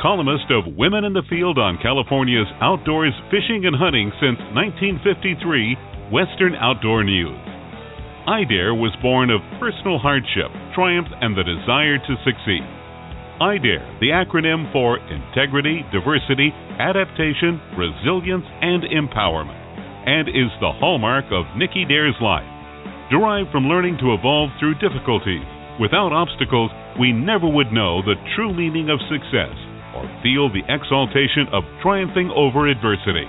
Columnist 0.00 0.46
of 0.54 0.76
Women 0.76 1.02
in 1.02 1.12
the 1.12 1.26
Field 1.28 1.58
on 1.58 1.76
California's 1.82 2.46
outdoors 2.60 3.12
fishing 3.34 3.66
and 3.66 3.74
hunting 3.74 4.12
since 4.20 4.38
1953, 4.54 5.74
Western 6.12 6.54
Outdoor 6.54 7.02
News. 7.02 7.34
IDARE 8.28 8.76
was 8.76 8.94
born 9.02 9.32
of 9.32 9.40
personal 9.58 9.98
hardship, 9.98 10.52
triumph, 10.76 11.08
and 11.18 11.34
the 11.34 11.42
desire 11.42 11.98
to 11.98 12.14
succeed. 12.22 12.62
IDARE, 13.40 13.98
the 13.98 14.14
acronym 14.14 14.70
for 14.70 15.02
Integrity, 15.10 15.82
Diversity, 15.90 16.54
Adaptation, 16.78 17.58
Resilience, 17.74 18.46
and 18.62 18.84
Empowerment, 18.84 19.58
and 20.06 20.28
is 20.28 20.52
the 20.60 20.70
hallmark 20.78 21.24
of 21.32 21.48
Nicky 21.56 21.84
Dare's 21.88 22.20
life 22.20 22.57
derived 23.10 23.50
from 23.50 23.68
learning 23.68 23.96
to 23.98 24.14
evolve 24.14 24.50
through 24.58 24.78
difficulties. 24.80 25.44
Without 25.80 26.12
obstacles, 26.12 26.70
we 26.98 27.12
never 27.12 27.46
would 27.46 27.72
know 27.72 28.02
the 28.02 28.18
true 28.34 28.52
meaning 28.52 28.90
of 28.90 29.00
success 29.08 29.54
or 29.94 30.04
feel 30.22 30.50
the 30.50 30.66
exaltation 30.68 31.48
of 31.52 31.64
triumphing 31.80 32.30
over 32.34 32.68
adversity. 32.68 33.26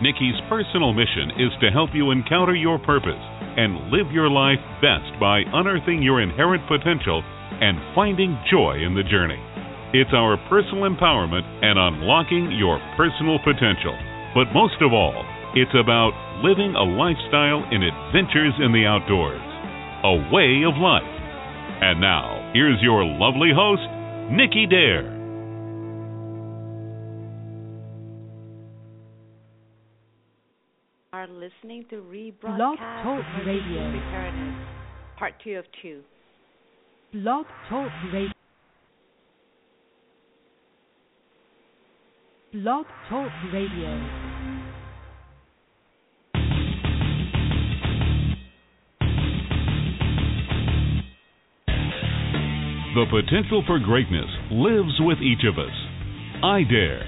Nicky's 0.00 0.38
personal 0.48 0.94
mission 0.94 1.34
is 1.42 1.50
to 1.60 1.74
help 1.74 1.90
you 1.92 2.14
encounter 2.14 2.54
your 2.54 2.78
purpose 2.78 3.18
and 3.58 3.90
live 3.90 4.06
your 4.14 4.30
life 4.30 4.62
best 4.78 5.10
by 5.18 5.42
unearthing 5.52 6.00
your 6.02 6.22
inherent 6.22 6.62
potential 6.70 7.20
and 7.58 7.82
finding 7.94 8.38
joy 8.46 8.78
in 8.78 8.94
the 8.94 9.02
journey. 9.02 9.42
It's 9.90 10.14
our 10.14 10.38
personal 10.46 10.86
empowerment 10.86 11.42
and 11.64 11.74
unlocking 11.74 12.54
your 12.54 12.78
personal 12.94 13.42
potential. 13.42 13.96
But 14.36 14.54
most 14.54 14.78
of 14.78 14.92
all, 14.92 15.26
it's 15.54 15.74
about 15.74 16.12
living 16.44 16.74
a 16.74 16.84
lifestyle 16.84 17.64
in 17.70 17.82
adventures 17.82 18.54
in 18.60 18.72
the 18.72 18.84
outdoors, 18.84 19.40
a 20.04 20.14
way 20.32 20.64
of 20.68 20.76
life. 20.76 21.14
And 21.80 22.00
now, 22.00 22.50
here's 22.52 22.82
your 22.82 23.04
lovely 23.04 23.50
host, 23.54 23.86
Nicky 24.30 24.66
Dare. 24.66 25.18
are 31.18 31.26
listening 31.26 31.84
to 31.90 31.96
Blog 31.96 32.78
rebroadcast 32.78 33.02
Talk 33.02 33.24
Radio. 33.44 33.90
Preparedness, 33.90 34.66
part 35.18 35.34
two 35.42 35.54
of 35.54 35.64
two. 35.82 36.00
Blog 37.12 37.46
Talk 37.68 37.90
Radio. 38.12 38.32
Blog 42.52 42.86
Talk 43.08 43.32
Radio. 43.52 44.27
The 52.98 53.22
potential 53.22 53.62
for 53.64 53.78
greatness 53.78 54.26
lives 54.50 54.98
with 54.98 55.18
each 55.22 55.46
of 55.46 55.54
us. 55.54 55.70
I 56.42 56.66
Dare. 56.66 57.06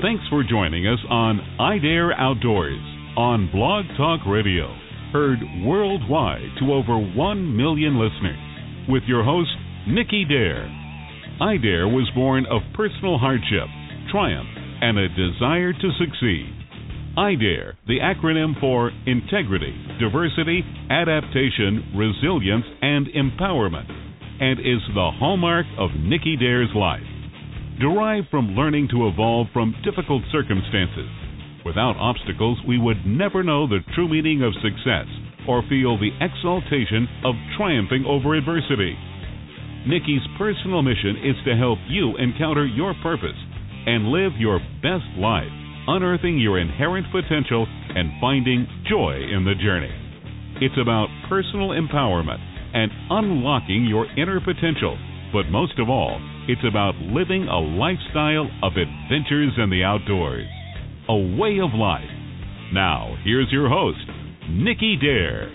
Thanks 0.00 0.24
for 0.30 0.42
joining 0.42 0.86
us 0.86 0.98
on 1.10 1.44
I 1.60 1.76
Dare 1.76 2.16
Outdoors 2.16 2.80
on 3.18 3.50
Blog 3.52 3.84
Talk 3.98 4.24
Radio, 4.26 4.72
heard 5.12 5.40
worldwide 5.60 6.56
to 6.60 6.72
over 6.72 6.96
1 6.96 7.54
million 7.54 8.00
listeners, 8.00 8.88
with 8.88 9.02
your 9.04 9.22
host, 9.22 9.50
Nicky 9.86 10.24
Dare. 10.24 10.64
I 11.38 11.58
Dare 11.60 11.86
was 11.86 12.08
born 12.14 12.46
of 12.46 12.62
personal 12.72 13.18
hardship, 13.18 13.68
triumph, 14.10 14.48
and 14.80 14.96
a 14.96 15.12
desire 15.12 15.74
to 15.74 15.98
succeed. 16.00 16.48
I 17.18 17.34
Dare, 17.34 17.76
the 17.86 18.00
acronym 18.00 18.58
for 18.58 18.90
Integrity, 19.04 19.76
Diversity, 20.00 20.64
Adaptation, 20.88 21.92
Resilience, 21.92 22.64
and 22.80 23.06
Empowerment, 23.08 23.99
and 24.40 24.58
is 24.58 24.80
the 24.96 25.10
hallmark 25.20 25.66
of 25.78 25.90
Nicky 26.00 26.34
Dare's 26.34 26.72
life. 26.74 27.04
Derived 27.78 28.28
from 28.30 28.56
learning 28.56 28.88
to 28.90 29.06
evolve 29.06 29.48
from 29.52 29.76
difficult 29.84 30.24
circumstances. 30.32 31.12
Without 31.64 32.00
obstacles, 32.00 32.56
we 32.66 32.80
would 32.80 33.04
never 33.04 33.44
know 33.44 33.68
the 33.68 33.84
true 33.94 34.08
meaning 34.08 34.42
of 34.42 34.56
success 34.64 35.04
or 35.46 35.60
feel 35.68 36.00
the 36.00 36.16
exaltation 36.24 37.04
of 37.24 37.36
triumphing 37.56 38.04
over 38.08 38.34
adversity. 38.34 38.96
Nicky's 39.86 40.24
personal 40.36 40.82
mission 40.82 41.20
is 41.20 41.36
to 41.44 41.56
help 41.56 41.78
you 41.88 42.16
encounter 42.16 42.64
your 42.64 42.94
purpose 43.02 43.36
and 43.86 44.08
live 44.08 44.32
your 44.38 44.60
best 44.80 45.08
life, 45.20 45.52
unearthing 45.88 46.38
your 46.38 46.58
inherent 46.58 47.06
potential 47.12 47.66
and 47.68 48.12
finding 48.20 48.66
joy 48.88 49.20
in 49.20 49.44
the 49.44 49.56
journey. 49.60 49.92
It's 50.60 50.76
about 50.80 51.08
personal 51.28 51.70
empowerment 51.76 52.49
and 52.72 52.90
unlocking 53.10 53.86
your 53.86 54.06
inner 54.16 54.40
potential, 54.40 54.98
but 55.32 55.50
most 55.50 55.78
of 55.78 55.88
all, 55.88 56.20
it's 56.48 56.64
about 56.68 56.94
living 56.96 57.48
a 57.48 57.58
lifestyle 57.58 58.50
of 58.62 58.72
adventures 58.74 59.54
in 59.58 59.70
the 59.70 59.84
outdoors, 59.84 60.46
a 61.08 61.36
way 61.38 61.58
of 61.62 61.74
life. 61.74 62.10
Now, 62.72 63.16
here's 63.24 63.50
your 63.50 63.68
host, 63.68 64.06
Nicky 64.48 64.96
Dare. 65.00 65.50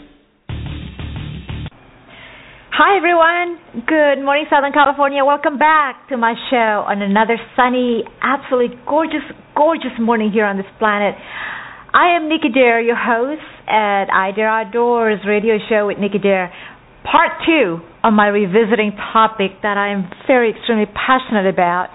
Hi, 2.76 2.98
everyone. 2.98 3.86
Good 3.88 4.20
morning, 4.20 4.46
Southern 4.52 4.74
California. 4.74 5.24
Welcome 5.24 5.58
back 5.58 6.10
to 6.10 6.18
my 6.18 6.36
show 6.52 6.84
on 6.84 7.02
another 7.02 7.38
sunny, 7.56 8.04
absolutely 8.22 8.76
gorgeous, 8.86 9.24
gorgeous 9.56 9.96
morning 9.98 10.30
here 10.30 10.44
on 10.44 10.58
this 10.58 10.68
planet. 10.78 11.16
I 11.96 12.18
am 12.18 12.28
Nicky 12.28 12.52
Dare, 12.54 12.82
your 12.82 13.00
host 13.00 13.40
at 13.68 14.12
I 14.12 14.36
Dare 14.36 14.50
Outdoors 14.50 15.20
radio 15.26 15.56
show 15.70 15.88
with 15.88 15.98
Nicky 15.98 16.20
Dare. 16.20 16.52
Part 17.06 17.38
two 17.46 17.80
of 18.04 18.14
my 18.14 18.28
revisiting 18.28 18.98
topic 19.14 19.62
that 19.62 19.78
I 19.78 19.94
am 19.94 20.10
very 20.26 20.50
extremely 20.50 20.88
passionate 20.88 21.46
about 21.48 21.90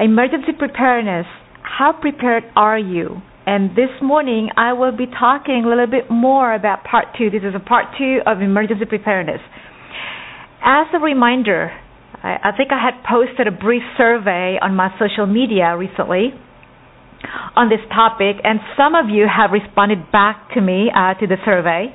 emergency 0.00 0.52
preparedness. 0.58 1.26
How 1.62 1.92
prepared 1.92 2.44
are 2.56 2.78
you? 2.78 3.20
And 3.46 3.70
this 3.76 3.92
morning 4.00 4.48
I 4.56 4.72
will 4.72 4.96
be 4.96 5.04
talking 5.04 5.64
a 5.66 5.68
little 5.68 5.86
bit 5.86 6.10
more 6.10 6.54
about 6.54 6.82
part 6.82 7.08
two. 7.18 7.28
This 7.28 7.42
is 7.44 7.54
a 7.54 7.60
part 7.60 7.92
two 7.98 8.20
of 8.26 8.40
emergency 8.40 8.86
preparedness. 8.86 9.40
As 10.64 10.86
a 10.94 10.98
reminder, 10.98 11.70
I, 12.22 12.48
I 12.48 12.56
think 12.56 12.72
I 12.72 12.80
had 12.80 13.04
posted 13.04 13.46
a 13.46 13.52
brief 13.52 13.82
survey 13.98 14.56
on 14.62 14.74
my 14.74 14.88
social 14.98 15.26
media 15.26 15.76
recently 15.76 16.32
on 17.54 17.68
this 17.68 17.84
topic, 17.92 18.36
and 18.44 18.60
some 18.78 18.94
of 18.94 19.10
you 19.12 19.26
have 19.28 19.50
responded 19.52 20.10
back 20.10 20.52
to 20.54 20.60
me 20.62 20.88
uh, 20.88 21.12
to 21.20 21.26
the 21.26 21.36
survey. 21.44 21.92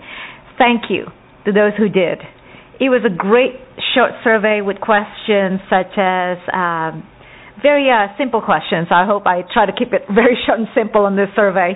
Thank 0.60 0.84
you 0.90 1.06
to 1.46 1.52
those 1.52 1.74
who 1.76 1.90
did. 1.90 2.20
It 2.80 2.88
was 2.88 3.04
a 3.04 3.12
great 3.12 3.60
short 3.94 4.12
survey 4.24 4.62
with 4.64 4.80
questions 4.80 5.60
such 5.68 5.92
as 6.00 6.40
um, 6.48 7.04
very 7.62 7.92
uh, 7.92 8.08
simple 8.18 8.40
questions. 8.42 8.88
I 8.88 9.04
hope 9.06 9.28
I 9.28 9.44
try 9.52 9.66
to 9.68 9.76
keep 9.76 9.92
it 9.92 10.08
very 10.14 10.40
short 10.48 10.60
and 10.60 10.68
simple 10.74 11.06
in 11.08 11.16
this 11.20 11.28
survey. 11.36 11.76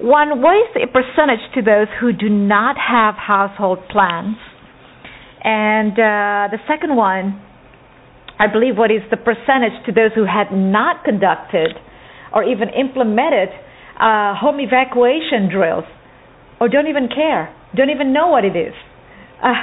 One, 0.00 0.42
what 0.44 0.54
is 0.54 0.68
the 0.76 0.86
percentage 0.86 1.40
to 1.56 1.62
those 1.62 1.88
who 1.98 2.12
do 2.12 2.28
not 2.28 2.76
have 2.76 3.16
household 3.16 3.80
plans? 3.88 4.36
And 5.42 5.92
uh, 5.96 6.52
the 6.52 6.60
second 6.68 6.94
one, 6.94 7.40
I 8.38 8.46
believe, 8.52 8.76
what 8.76 8.90
is 8.92 9.02
the 9.10 9.16
percentage 9.16 9.74
to 9.86 9.92
those 9.92 10.12
who 10.14 10.26
had 10.28 10.52
not 10.52 11.04
conducted 11.04 11.72
or 12.34 12.44
even 12.44 12.68
implemented 12.68 13.48
uh, 13.98 14.36
home 14.36 14.60
evacuation 14.60 15.48
drills 15.50 15.84
or 16.60 16.68
don't 16.68 16.86
even 16.86 17.08
care, 17.08 17.48
don't 17.74 17.90
even 17.90 18.12
know 18.12 18.28
what 18.28 18.44
it 18.44 18.54
is? 18.54 18.74
Uh, 19.42 19.54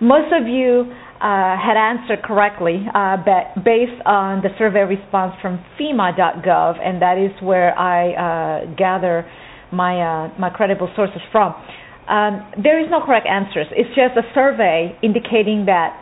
most 0.00 0.32
of 0.32 0.46
you 0.46 0.84
uh, 1.20 1.58
had 1.58 1.74
answered 1.74 2.22
correctly 2.22 2.86
uh, 2.94 3.16
ba- 3.18 3.50
based 3.64 4.00
on 4.06 4.40
the 4.42 4.50
survey 4.58 4.86
response 4.86 5.34
from 5.42 5.58
FEMA.gov, 5.78 6.78
and 6.78 7.02
that 7.02 7.18
is 7.18 7.32
where 7.42 7.76
I 7.76 8.14
uh, 8.14 8.74
gather 8.76 9.26
my 9.72 9.98
uh, 10.00 10.38
my 10.38 10.50
credible 10.50 10.88
sources 10.94 11.20
from. 11.32 11.54
Um, 12.08 12.40
there 12.62 12.80
is 12.80 12.86
no 12.90 13.04
correct 13.04 13.26
answers. 13.26 13.66
It's 13.72 13.90
just 13.90 14.16
a 14.16 14.24
survey 14.32 14.96
indicating 15.02 15.66
that, 15.66 15.92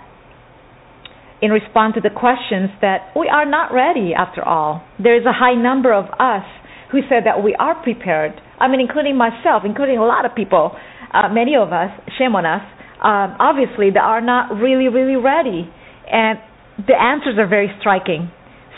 in 1.43 1.51
response 1.51 1.95
to 1.95 2.01
the 2.01 2.15
questions, 2.15 2.71
that 2.81 3.11
we 3.19 3.29
are 3.29 3.49
not 3.49 3.73
ready 3.73 4.13
after 4.15 4.45
all. 4.45 4.87
There 5.03 5.17
is 5.17 5.25
a 5.27 5.33
high 5.33 5.55
number 5.55 5.93
of 5.93 6.05
us 6.21 6.45
who 6.93 7.01
said 7.09 7.25
that 7.25 7.43
we 7.43 7.57
are 7.59 7.75
prepared. 7.83 8.39
I 8.61 8.69
mean, 8.69 8.81
including 8.81 9.17
myself, 9.17 9.65
including 9.65 9.99
a 9.99 10.05
lot 10.05 10.25
of 10.25 10.37
people, 10.37 10.77
uh, 11.13 11.29
many 11.33 11.57
of 11.57 11.73
us, 11.73 11.91
shame 12.19 12.37
on 12.37 12.47
us, 12.47 12.63
um, 13.03 13.37
obviously, 13.39 13.91
that 13.91 14.03
are 14.03 14.21
not 14.21 14.57
really, 14.57 14.89
really 14.89 15.17
ready. 15.17 15.69
And 16.11 16.39
the 16.87 16.95
answers 16.95 17.39
are 17.39 17.49
very 17.49 17.71
striking. 17.81 18.31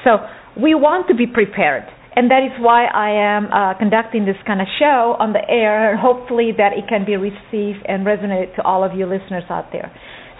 So 0.05 0.19
we 0.61 0.75
want 0.75 1.09
to 1.09 1.15
be 1.15 1.27
prepared. 1.27 1.85
And 2.17 2.31
that 2.31 2.43
is 2.43 2.51
why 2.59 2.87
I 2.87 3.11
am 3.15 3.47
uh, 3.47 3.79
conducting 3.79 4.27
this 4.27 4.37
kind 4.45 4.61
of 4.61 4.67
show 4.79 5.15
on 5.23 5.33
the 5.33 5.45
air, 5.49 5.97
hopefully 5.97 6.51
that 6.57 6.73
it 6.75 6.89
can 6.89 7.07
be 7.07 7.15
received 7.15 7.87
and 7.87 8.03
resonate 8.03 8.57
to 8.57 8.63
all 8.63 8.83
of 8.83 8.97
you 8.99 9.07
listeners 9.07 9.45
out 9.51 9.71
there. 9.71 9.95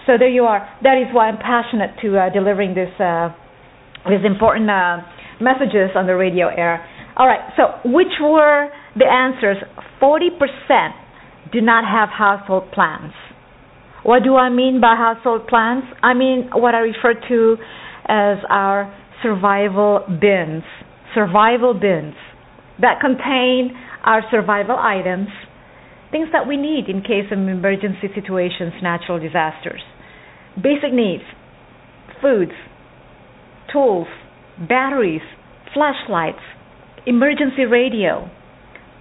So 0.05 0.17
there 0.19 0.27
you 0.27 0.43
are. 0.43 0.67
That 0.83 0.97
is 0.97 1.07
why 1.13 1.29
I'm 1.29 1.37
passionate 1.37 1.95
to 2.01 2.17
uh, 2.17 2.29
delivering 2.33 2.75
this 2.75 2.91
uh, 2.99 3.29
these 4.09 4.25
important 4.25 4.69
uh, 4.69 5.07
messages 5.39 5.95
on 5.95 6.07
the 6.07 6.15
radio 6.15 6.47
air. 6.47 6.83
All 7.15 7.27
right. 7.27 7.47
So 7.55 7.79
which 7.85 8.11
were 8.19 8.67
the 8.97 9.05
answers? 9.05 9.57
Forty 9.99 10.31
percent 10.31 10.95
do 11.53 11.61
not 11.61 11.85
have 11.85 12.09
household 12.09 12.71
plans. 12.73 13.13
What 14.03 14.23
do 14.23 14.35
I 14.35 14.49
mean 14.49 14.79
by 14.81 14.95
household 14.95 15.47
plans? 15.47 15.83
I 16.01 16.13
mean 16.13 16.49
what 16.53 16.75
I 16.75 16.79
refer 16.79 17.13
to 17.27 17.57
as 18.07 18.37
our 18.49 18.93
survival 19.21 20.05
bins. 20.07 20.63
Survival 21.13 21.73
bins 21.73 22.15
that 22.81 22.99
contain 23.01 23.75
our 24.05 24.21
survival 24.31 24.77
items, 24.79 25.27
things 26.11 26.29
that 26.31 26.47
we 26.47 26.55
need 26.55 26.87
in 26.87 27.01
case 27.01 27.25
of 27.31 27.37
emergency 27.39 28.07
situations, 28.15 28.73
natural 28.81 29.19
disasters. 29.19 29.81
Basic 30.55 30.93
needs 30.93 31.23
foods, 32.21 32.51
tools, 33.71 34.07
batteries, 34.67 35.21
flashlights, 35.73 36.43
emergency 37.05 37.63
radio, 37.63 38.29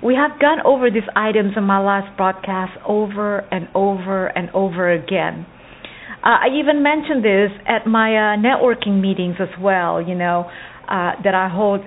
we 0.02 0.14
have 0.14 0.40
gone 0.40 0.58
over 0.64 0.90
these 0.90 1.08
items 1.16 1.52
in 1.56 1.64
my 1.64 1.80
last 1.80 2.16
broadcast 2.16 2.72
over 2.86 3.40
and 3.52 3.68
over 3.74 4.26
and 4.26 4.50
over 4.50 4.92
again. 4.92 5.46
Uh, 6.22 6.38
I 6.42 6.46
even 6.58 6.82
mentioned 6.82 7.24
this 7.24 7.50
at 7.66 7.86
my 7.86 8.10
uh, 8.14 8.36
networking 8.36 9.00
meetings 9.00 9.36
as 9.40 9.48
well, 9.60 10.00
you 10.00 10.14
know, 10.14 10.50
uh, 10.88 11.12
that 11.22 11.34
I 11.34 11.48
hold 11.48 11.80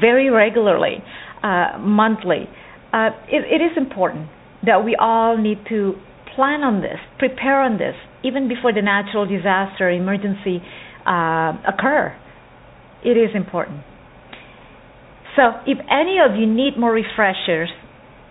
very 0.00 0.30
regularly, 0.30 1.02
uh, 1.42 1.78
monthly. 1.78 2.48
Uh, 2.92 3.10
it, 3.28 3.44
it 3.46 3.62
is 3.62 3.76
important 3.76 4.28
that 4.64 4.84
we 4.84 4.96
all 4.98 5.36
need 5.36 5.58
to 5.68 5.94
plan 6.34 6.62
on 6.62 6.80
this, 6.80 6.98
prepare 7.18 7.60
on 7.62 7.78
this, 7.78 7.94
even 8.24 8.48
before 8.48 8.72
the 8.72 8.82
natural 8.82 9.26
disaster 9.26 9.90
emergency 9.90 10.62
uh, 11.06 11.52
occur. 11.66 12.14
It 13.04 13.16
is 13.16 13.30
important. 13.34 13.82
So 15.38 15.54
if 15.66 15.78
any 15.88 16.18
of 16.18 16.34
you 16.34 16.52
need 16.52 16.76
more 16.76 16.90
refreshers 16.90 17.70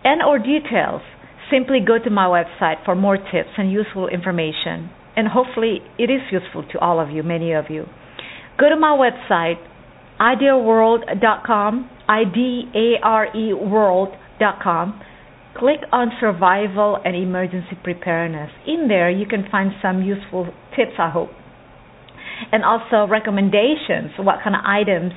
and 0.03 0.21
or 0.21 0.39
details, 0.39 1.01
simply 1.49 1.79
go 1.79 1.97
to 1.97 2.09
my 2.09 2.25
website 2.25 2.83
for 2.83 2.95
more 2.95 3.15
tips 3.15 3.55
and 3.57 3.71
useful 3.71 4.09
information. 4.09 4.89
And 5.15 5.29
hopefully 5.29 5.79
it 5.97 6.11
is 6.11 6.19
useful 6.29 6.65
to 6.73 6.79
all 6.79 6.99
of 6.99 7.09
you, 7.09 7.23
many 7.23 7.53
of 7.53 7.65
you. 7.69 7.85
Go 8.59 8.67
to 8.67 8.75
my 8.75 8.91
website, 8.91 9.55
idareworld.com, 10.19 11.89
I-D-A-R-E 12.09 13.53
world.com. 13.53 15.01
Click 15.57 15.79
on 15.93 16.11
survival 16.19 16.97
and 17.05 17.15
emergency 17.15 17.77
preparedness. 17.83 18.51
In 18.67 18.89
there, 18.89 19.09
you 19.09 19.25
can 19.25 19.45
find 19.49 19.71
some 19.81 20.03
useful 20.03 20.47
tips, 20.75 20.99
I 20.99 21.09
hope. 21.09 21.29
And 22.51 22.65
also 22.65 23.09
recommendations, 23.09 24.11
what 24.19 24.43
kind 24.43 24.57
of 24.57 24.61
items 24.65 25.13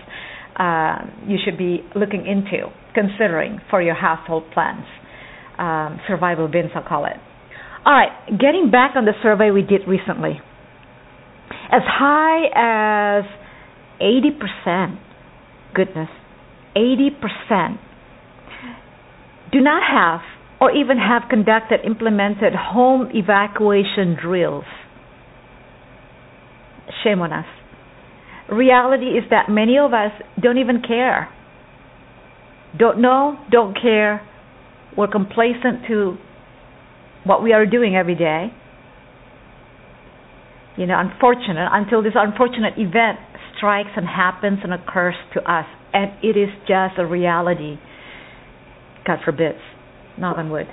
uh, 0.57 1.07
you 1.27 1.39
should 1.45 1.57
be 1.59 1.81
looking 1.95 2.27
into, 2.27 2.69
considering 2.95 3.61
for 3.71 3.81
your 3.83 3.95
household 3.95 4.45
plans. 4.53 4.85
Um, 5.59 6.01
survival 6.09 6.49
bins, 6.49 6.71
I'll 6.75 6.87
call 6.87 7.05
it. 7.05 7.17
All 7.85 7.93
right, 7.93 8.27
getting 8.29 8.71
back 8.71 8.93
on 8.97 9.05
the 9.05 9.13
survey 9.23 9.51
we 9.51 9.63
did 9.63 9.87
recently. 9.89 10.41
As 11.73 11.83
high 11.85 13.19
as 13.19 13.25
80%, 14.01 14.99
goodness, 15.75 16.09
80% 16.77 17.79
do 19.53 19.61
not 19.61 19.83
have 19.83 20.21
or 20.61 20.71
even 20.73 20.99
have 20.99 21.23
conducted 21.29 21.81
implemented 21.85 22.53
home 22.55 23.11
evacuation 23.15 24.17
drills. 24.21 24.65
Shame 27.03 27.21
on 27.21 27.33
us 27.33 27.47
reality 28.53 29.07
is 29.07 29.25
that 29.31 29.49
many 29.49 29.79
of 29.79 29.93
us 29.93 30.13
don't 30.41 30.59
even 30.59 30.83
care. 30.87 31.29
Don't 32.79 33.01
know, 33.01 33.39
don't 33.51 33.75
care. 33.81 34.27
We're 34.97 35.09
complacent 35.09 35.87
to 35.89 36.17
what 37.25 37.43
we 37.43 37.53
are 37.53 37.67
doing 37.67 37.97
every 37.97 38.15
day. 38.15 38.49
You 40.77 40.87
know, 40.87 40.99
unfortunate 40.99 41.69
until 41.73 42.03
this 42.03 42.15
unfortunate 42.15 42.75
event 42.79 43.19
strikes 43.57 43.91
and 43.97 44.07
happens 44.07 44.61
and 44.63 44.73
occurs 44.73 45.15
to 45.35 45.41
us, 45.41 45.67
and 45.93 46.13
it 46.23 46.37
is 46.39 46.49
just 46.67 46.99
a 46.99 47.05
reality. 47.05 47.77
God 49.07 49.19
forbid, 49.25 49.57
knock 50.19 50.39
on 50.39 50.51
wood. 50.51 50.67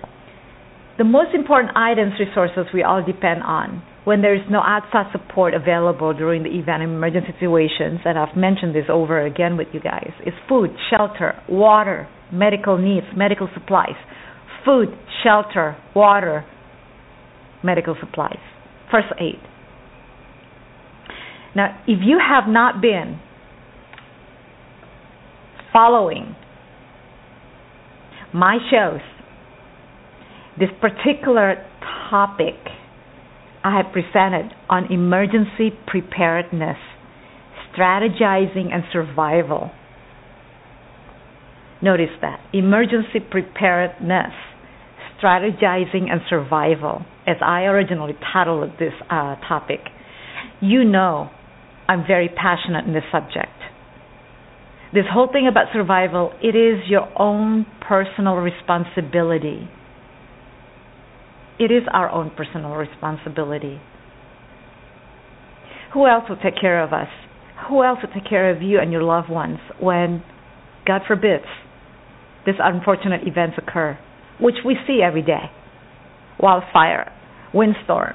The 0.98 1.04
most 1.04 1.36
important 1.36 1.78
items, 1.78 2.14
resources 2.20 2.66
we 2.74 2.82
all 2.82 3.04
depend 3.06 3.44
on 3.44 3.84
when 4.04 4.22
there 4.22 4.34
is 4.34 4.42
no 4.50 4.62
outside 4.62 5.06
support 5.12 5.54
available 5.54 6.14
during 6.14 6.42
the 6.42 6.50
event 6.50 6.82
and 6.82 6.94
emergency 6.94 7.28
situations, 7.34 8.00
and 8.06 8.18
I've 8.18 8.36
mentioned 8.36 8.74
this 8.74 8.86
over 8.90 9.24
again 9.24 9.58
with 9.58 9.68
you 9.74 9.80
guys, 9.80 10.12
is 10.26 10.34
food, 10.48 10.72
shelter, 10.90 11.36
water, 11.48 12.08
medical 12.32 12.78
needs, 12.78 13.06
medical 13.16 13.50
supplies. 13.54 13.96
Food, 14.66 14.90
shelter, 15.24 15.78
water, 15.96 16.46
medical 17.64 17.96
supplies, 18.00 18.40
first 18.90 19.08
aid. 19.20 19.40
Now, 21.56 21.80
if 21.88 22.00
you 22.02 22.20
have 22.20 22.48
not 22.48 22.82
been 22.82 23.20
following 25.74 26.36
my 28.34 28.58
shows, 28.72 29.02
this 30.60 30.70
particular 30.82 31.64
topic 32.10 32.56
I 33.64 33.78
have 33.78 33.92
presented 33.92 34.54
on 34.70 34.92
emergency 34.92 35.72
preparedness, 35.86 36.78
strategizing, 37.74 38.74
and 38.74 38.84
survival. 38.92 39.72
Notice 41.82 42.16
that 42.22 42.40
emergency 42.54 43.20
preparedness, 43.30 44.34
strategizing, 45.22 46.10
and 46.10 46.22
survival, 46.30 47.06
as 47.28 47.38
I 47.42 47.64
originally 47.64 48.16
titled 48.34 48.72
this 48.80 48.94
uh, 49.10 49.36
topic. 49.48 49.82
You 50.62 50.84
know 50.84 51.30
I'm 51.88 52.04
very 52.08 52.30
passionate 52.30 52.86
in 52.86 52.94
this 52.94 53.04
subject. 53.12 53.52
This 54.94 55.06
whole 55.12 55.28
thing 55.32 55.48
about 55.48 55.68
survival, 55.74 56.32
it 56.42 56.56
is 56.56 56.90
your 56.90 57.08
own 57.20 57.66
personal 57.82 58.36
responsibility 58.36 59.70
it 61.60 61.72
is 61.72 61.84
our 61.92 62.10
own 62.10 62.32
personal 62.36 62.72
responsibility. 62.72 63.82
Who 65.94 66.06
else 66.06 66.26
will 66.30 66.38
take 66.38 66.60
care 66.60 66.84
of 66.84 66.94
us? 66.94 67.08
Who 67.70 67.84
else 67.84 68.00
will 68.02 68.14
take 68.14 68.30
care 68.30 68.56
of 68.56 68.62
you 68.62 68.80
and 68.80 68.92
your 68.92 69.04
loved 69.04 69.30
ones 69.30 69.58
when, 69.80 70.24
God 70.86 71.02
forbids, 71.08 71.46
these 72.46 72.56
unfortunate 72.60 73.28
events 73.28 73.58
occur, 73.58 73.98
which 74.40 74.56
we 74.66 74.76
see 74.86 75.02
every 75.04 75.24
day? 75.24 75.50
Wildfire, 76.40 77.12
windstorm, 77.54 78.14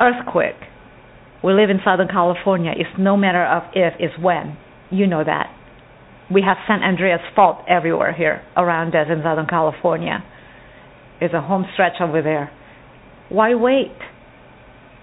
earthquake. 0.00 0.54
We 1.42 1.52
live 1.52 1.70
in 1.70 1.80
Southern 1.84 2.08
California. 2.08 2.72
It's 2.76 2.98
no 2.98 3.16
matter 3.16 3.44
of 3.44 3.64
if, 3.74 3.94
it's 3.98 4.14
when. 4.22 4.56
You 4.90 5.08
know 5.08 5.24
that. 5.24 5.52
We 6.32 6.42
have 6.42 6.56
San 6.68 6.82
Andreas 6.82 7.20
fault 7.34 7.58
everywhere 7.68 8.14
here 8.14 8.42
around 8.56 8.94
us 8.94 9.08
in 9.10 9.22
Southern 9.22 9.46
California 9.46 10.24
is 11.24 11.32
a 11.34 11.40
home 11.40 11.64
stretch 11.72 12.00
over 12.00 12.22
there. 12.22 12.50
Why 13.28 13.54
wait? 13.54 13.96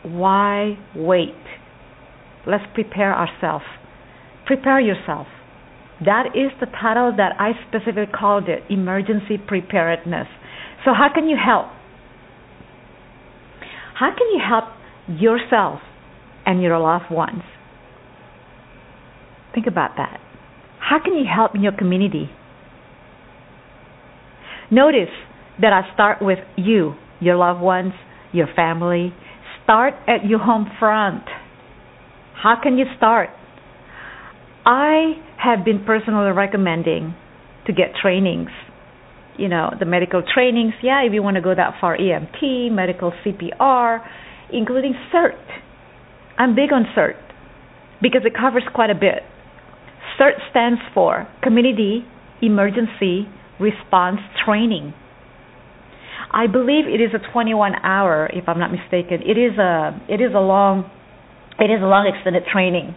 Why 0.03 0.77
wait? 0.95 1.35
Let's 2.47 2.63
prepare 2.73 3.13
ourselves. 3.13 3.65
Prepare 4.45 4.79
yourself. 4.79 5.27
That 6.03 6.27
is 6.35 6.51
the 6.59 6.65
title 6.65 7.13
that 7.17 7.33
I 7.39 7.51
specifically 7.67 8.11
called 8.11 8.49
it 8.49 8.63
emergency 8.69 9.37
preparedness. 9.37 10.27
So, 10.83 10.91
how 10.93 11.09
can 11.13 11.27
you 11.29 11.37
help? 11.37 11.67
How 13.93 14.09
can 14.17 14.27
you 14.33 14.41
help 14.47 14.65
yourself 15.07 15.79
and 16.45 16.61
your 16.61 16.79
loved 16.79 17.11
ones? 17.11 17.43
Think 19.53 19.67
about 19.67 19.91
that. 19.97 20.19
How 20.79 20.97
can 21.03 21.13
you 21.13 21.25
help 21.31 21.53
in 21.53 21.61
your 21.61 21.71
community? 21.77 22.31
Notice 24.71 25.13
that 25.59 25.73
I 25.73 25.93
start 25.93 26.21
with 26.21 26.39
you, 26.57 26.93
your 27.19 27.35
loved 27.35 27.61
ones, 27.61 27.93
your 28.31 28.47
family. 28.55 29.13
Start 29.63 29.93
at 30.07 30.25
your 30.25 30.39
home 30.39 30.67
front. 30.79 31.23
How 32.41 32.55
can 32.61 32.77
you 32.77 32.85
start? 32.97 33.29
I 34.65 35.13
have 35.37 35.65
been 35.65 35.83
personally 35.85 36.31
recommending 36.31 37.15
to 37.67 37.73
get 37.73 37.93
trainings. 38.01 38.49
You 39.37 39.47
know, 39.47 39.71
the 39.79 39.85
medical 39.85 40.21
trainings, 40.21 40.73
yeah, 40.83 41.03
if 41.05 41.13
you 41.13 41.23
want 41.23 41.35
to 41.35 41.41
go 41.41 41.53
that 41.55 41.75
far, 41.79 41.97
EMT, 41.97 42.71
medical 42.71 43.11
CPR, 43.25 43.99
including 44.51 44.93
CERT. 45.13 45.39
I'm 46.37 46.55
big 46.55 46.71
on 46.73 46.85
CERT 46.95 47.15
because 48.01 48.21
it 48.25 48.33
covers 48.35 48.63
quite 48.73 48.89
a 48.89 48.95
bit. 48.95 49.23
CERT 50.19 50.33
stands 50.49 50.81
for 50.93 51.27
Community 51.41 52.05
Emergency 52.41 53.27
Response 53.59 54.19
Training. 54.45 54.93
I 56.33 56.47
believe 56.47 56.87
it 56.87 57.01
is 57.01 57.11
a 57.13 57.31
21 57.33 57.75
hour, 57.83 58.29
if 58.31 58.47
I'm 58.47 58.59
not 58.59 58.71
mistaken. 58.71 59.21
It 59.21 59.37
is 59.37 59.57
a 59.59 59.99
it 60.07 60.21
is 60.21 60.31
a 60.33 60.39
long 60.39 60.89
it 61.59 61.69
is 61.69 61.81
a 61.81 61.85
long 61.85 62.07
extended 62.07 62.43
training, 62.51 62.95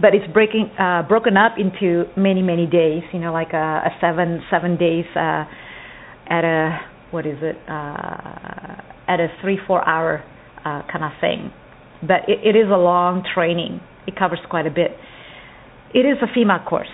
but 0.00 0.14
it's 0.14 0.26
breaking 0.32 0.70
uh, 0.78 1.02
broken 1.08 1.36
up 1.36 1.58
into 1.58 2.04
many 2.16 2.42
many 2.42 2.66
days. 2.66 3.02
You 3.12 3.18
know, 3.18 3.32
like 3.32 3.52
a, 3.52 3.90
a 3.90 3.90
seven 4.00 4.40
seven 4.50 4.76
days 4.76 5.04
uh, 5.16 5.44
at 6.30 6.44
a 6.44 6.78
what 7.10 7.26
is 7.26 7.38
it 7.42 7.56
uh, 7.68 9.10
at 9.10 9.18
a 9.18 9.28
three 9.42 9.58
four 9.66 9.86
hour 9.86 10.22
uh, 10.64 10.82
kind 10.90 11.04
of 11.04 11.10
thing. 11.20 11.50
But 12.02 12.28
it, 12.28 12.54
it 12.54 12.56
is 12.56 12.70
a 12.70 12.78
long 12.78 13.24
training. 13.34 13.80
It 14.06 14.14
covers 14.16 14.38
quite 14.48 14.66
a 14.66 14.70
bit. 14.70 14.92
It 15.92 16.06
is 16.06 16.18
a 16.22 16.38
FEMA 16.38 16.64
course. 16.64 16.86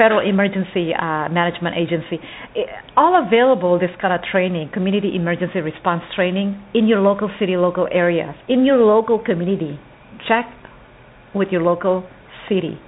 Federal 0.00 0.26
Emergency 0.26 0.94
uh, 0.96 1.28
Management 1.28 1.76
Agency. 1.76 2.16
All 2.96 3.22
available, 3.22 3.78
this 3.78 3.90
kind 4.00 4.14
of 4.14 4.20
training, 4.32 4.70
community 4.72 5.12
emergency 5.14 5.60
response 5.60 6.00
training, 6.16 6.56
in 6.72 6.86
your 6.86 7.00
local 7.00 7.28
city, 7.38 7.54
local 7.58 7.86
areas, 7.92 8.34
in 8.48 8.64
your 8.64 8.78
local 8.78 9.18
community. 9.22 9.78
Check 10.26 10.46
with 11.34 11.48
your 11.50 11.60
local 11.60 12.08
city, 12.48 12.80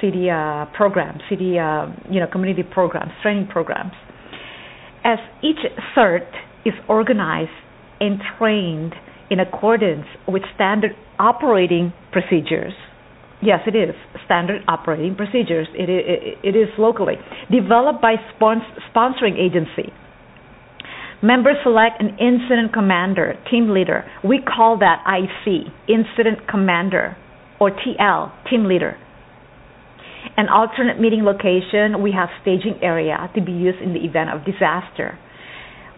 city 0.00 0.30
uh, 0.30 0.64
programs, 0.74 1.20
city, 1.28 1.58
uh, 1.58 1.92
you 2.10 2.20
know, 2.20 2.26
community 2.32 2.62
programs, 2.62 3.12
training 3.20 3.46
programs. 3.48 3.92
As 5.04 5.18
each 5.42 5.60
CERT 5.94 6.26
is 6.64 6.72
organized 6.88 7.50
and 8.00 8.18
trained 8.38 8.94
in 9.30 9.40
accordance 9.40 10.06
with 10.26 10.42
standard 10.54 10.92
operating 11.18 11.92
procedures 12.12 12.72
Yes, 13.40 13.60
it 13.66 13.76
is 13.76 13.94
standard 14.24 14.62
operating 14.66 15.14
procedures. 15.14 15.68
It, 15.74 15.88
it, 15.88 16.38
it 16.42 16.58
is 16.58 16.68
locally 16.76 17.14
developed 17.50 18.02
by 18.02 18.16
sponsoring 18.40 19.38
agency. 19.38 19.92
Members 21.22 21.56
select 21.62 22.00
an 22.00 22.16
incident 22.18 22.72
commander, 22.72 23.34
team 23.50 23.70
leader. 23.70 24.04
We 24.24 24.40
call 24.40 24.78
that 24.78 25.02
IC, 25.06 25.66
incident 25.88 26.48
commander, 26.48 27.16
or 27.60 27.70
TL, 27.70 28.32
team 28.48 28.64
leader. 28.64 28.96
An 30.36 30.48
alternate 30.48 31.00
meeting 31.00 31.24
location, 31.24 32.02
we 32.02 32.12
have 32.12 32.28
staging 32.42 32.78
area 32.82 33.30
to 33.34 33.40
be 33.40 33.52
used 33.52 33.80
in 33.80 33.94
the 33.94 34.00
event 34.00 34.30
of 34.30 34.44
disaster. 34.44 35.18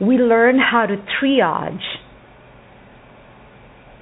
We 0.00 0.16
learn 0.16 0.58
how 0.58 0.86
to 0.86 0.96
triage 0.96 1.84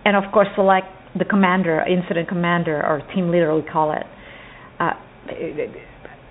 and, 0.04 0.16
of 0.16 0.32
course, 0.32 0.48
select 0.54 0.86
the 1.16 1.24
commander, 1.24 1.84
incident 1.86 2.28
commander, 2.28 2.76
or 2.76 3.02
team 3.14 3.30
leader, 3.30 3.54
we 3.54 3.62
call 3.62 3.92
it. 3.92 4.04
Uh, 4.80 4.92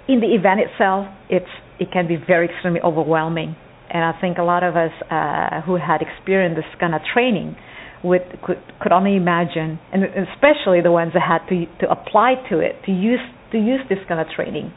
in 0.08 0.22
the 0.22 0.34
event 0.34 0.60
itself, 0.62 1.08
it's 1.30 1.50
it 1.80 1.92
can 1.92 2.08
be 2.08 2.16
very 2.16 2.50
extremely 2.50 2.82
overwhelming, 2.82 3.56
and 3.90 4.04
I 4.04 4.20
think 4.20 4.38
a 4.38 4.44
lot 4.44 4.64
of 4.64 4.76
us 4.76 4.92
uh, 5.12 5.62
who 5.62 5.76
had 5.76 6.02
experienced 6.02 6.58
this 6.58 6.80
kind 6.80 6.96
of 6.96 7.02
training 7.14 7.56
would 8.04 8.22
could 8.44 8.58
could 8.82 8.92
only 8.92 9.16
imagine, 9.16 9.80
and 9.92 10.04
especially 10.04 10.82
the 10.82 10.92
ones 10.92 11.12
that 11.14 11.22
had 11.22 11.48
to 11.50 11.66
to 11.82 11.92
apply 11.92 12.36
to 12.50 12.60
it, 12.60 12.84
to 12.86 12.92
use 12.92 13.22
to 13.52 13.58
use 13.58 13.82
this 13.90 14.00
kind 14.08 14.20
of 14.20 14.28
training 14.36 14.74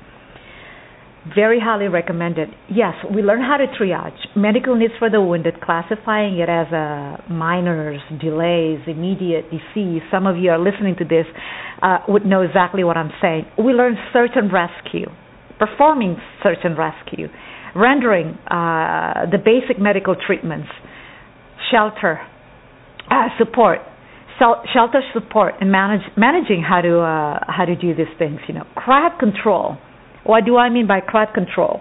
very 1.35 1.61
highly 1.61 1.89
recommended. 1.89 2.49
Yes, 2.71 2.95
we 3.15 3.23
learn 3.23 3.43
how 3.43 3.59
to 3.59 3.67
triage 3.67 4.17
medical 4.35 4.75
needs 4.75 4.95
for 4.99 5.11
the 5.11 5.21
wounded, 5.21 5.61
classifying 5.61 6.39
it 6.39 6.49
as 6.49 6.73
a 6.73 7.23
minors, 7.31 8.01
delays, 8.21 8.81
immediate 8.87 9.45
disease. 9.51 10.03
Some 10.11 10.27
of 10.27 10.37
you 10.37 10.51
are 10.51 10.59
listening 10.59 10.97
to 10.99 11.05
this 11.05 11.27
uh, 11.83 11.99
would 12.09 12.25
know 12.25 12.41
exactly 12.41 12.85
what 12.85 12.97
I'm 12.97 13.13
saying. 13.21 13.45
We 13.59 13.73
learn 13.73 13.97
search 14.13 14.33
and 14.35 14.51
rescue, 14.53 15.09
performing 15.59 16.17
search 16.43 16.59
and 16.65 16.77
rescue, 16.77 17.29
rendering 17.77 18.39
uh, 18.51 19.29
the 19.31 19.39
basic 19.45 19.81
medical 19.81 20.17
treatments, 20.17 20.69
shelter 21.71 22.21
uh, 23.11 23.29
support, 23.39 23.81
shelter 24.73 25.03
support, 25.13 25.55
and 25.61 25.71
manage, 25.71 26.01
managing 26.17 26.65
how 26.67 26.81
to 26.81 27.01
uh, 27.01 27.41
how 27.47 27.67
to 27.67 27.77
do 27.77 27.95
these 27.95 28.13
things. 28.19 28.41
You 28.49 28.55
know, 28.55 28.65
crowd 28.75 29.19
control 29.21 29.77
what 30.25 30.45
do 30.45 30.57
I 30.57 30.69
mean 30.71 30.87
by 30.87 31.01
crowd 31.01 31.35
control? 31.35 31.81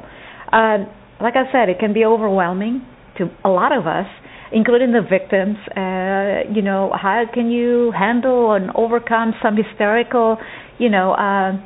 Uh, 0.52 0.86
like 1.22 1.36
I 1.36 1.52
said, 1.52 1.70
it 1.70 1.80
can 1.80 1.94
be 1.94 2.06
overwhelming 2.06 2.86
to 3.18 3.30
a 3.44 3.50
lot 3.50 3.76
of 3.76 3.86
us, 3.86 4.08
including 4.52 4.92
the 4.92 5.02
victims. 5.02 5.58
Uh, 5.76 6.52
you 6.54 6.62
know, 6.62 6.92
how 6.94 7.24
can 7.34 7.52
you 7.52 7.92
handle 7.98 8.54
and 8.54 8.72
overcome 8.76 9.34
some 9.44 9.56
hysterical, 9.58 10.38
you 10.78 10.90
know, 10.90 11.12
uh, 11.14 11.60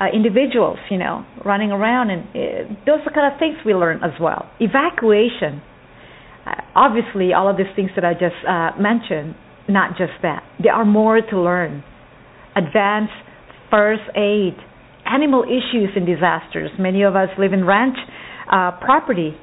uh, 0.00 0.06
individuals, 0.14 0.78
you 0.90 0.98
know, 0.98 1.24
running 1.44 1.72
around, 1.72 2.10
and 2.10 2.22
uh, 2.28 2.74
those 2.86 3.00
are 3.06 3.12
kind 3.12 3.32
of 3.32 3.38
things 3.38 3.56
we 3.66 3.74
learn 3.74 4.02
as 4.04 4.12
well. 4.20 4.48
Evacuation. 4.60 5.60
Uh, 6.46 6.62
obviously, 6.76 7.32
all 7.32 7.50
of 7.50 7.56
these 7.56 7.66
things 7.74 7.90
that 7.96 8.04
I 8.04 8.12
just 8.12 8.36
uh, 8.48 8.70
mentioned, 8.80 9.34
not 9.68 9.98
just 9.98 10.12
that. 10.22 10.44
There 10.62 10.72
are 10.72 10.84
more 10.84 11.20
to 11.20 11.40
learn. 11.40 11.82
Advanced 12.54 13.12
first 13.70 14.02
aid 14.16 14.54
animal 15.08 15.44
issues 15.44 15.90
in 15.96 16.04
disasters. 16.04 16.70
Many 16.78 17.02
of 17.02 17.16
us 17.16 17.28
live 17.38 17.52
in 17.52 17.64
ranch 17.64 17.96
uh, 18.50 18.72
property 18.80 19.36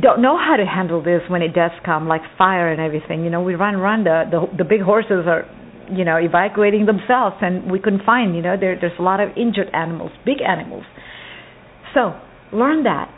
don't 0.00 0.20
know 0.20 0.36
how 0.36 0.56
to 0.56 0.66
handle 0.66 1.02
this 1.02 1.22
when 1.28 1.42
it 1.42 1.54
does 1.54 1.70
come, 1.84 2.06
like 2.06 2.22
fire 2.36 2.70
and 2.70 2.80
everything. 2.80 3.24
You 3.24 3.30
know, 3.30 3.42
we 3.42 3.54
run, 3.54 3.76
run. 3.76 4.04
The 4.04 4.24
the, 4.30 4.58
the 4.58 4.64
big 4.64 4.82
horses 4.82 5.24
are, 5.26 5.44
you 5.90 6.04
know, 6.04 6.16
evacuating 6.16 6.86
themselves, 6.86 7.36
and 7.40 7.70
we 7.70 7.78
couldn't 7.78 8.04
find. 8.04 8.36
You 8.36 8.42
know, 8.42 8.56
there 8.58 8.78
there's 8.78 8.98
a 8.98 9.02
lot 9.02 9.20
of 9.20 9.30
injured 9.36 9.68
animals, 9.72 10.10
big 10.24 10.38
animals. 10.42 10.84
So 11.94 12.12
learn 12.52 12.84
that. 12.84 13.14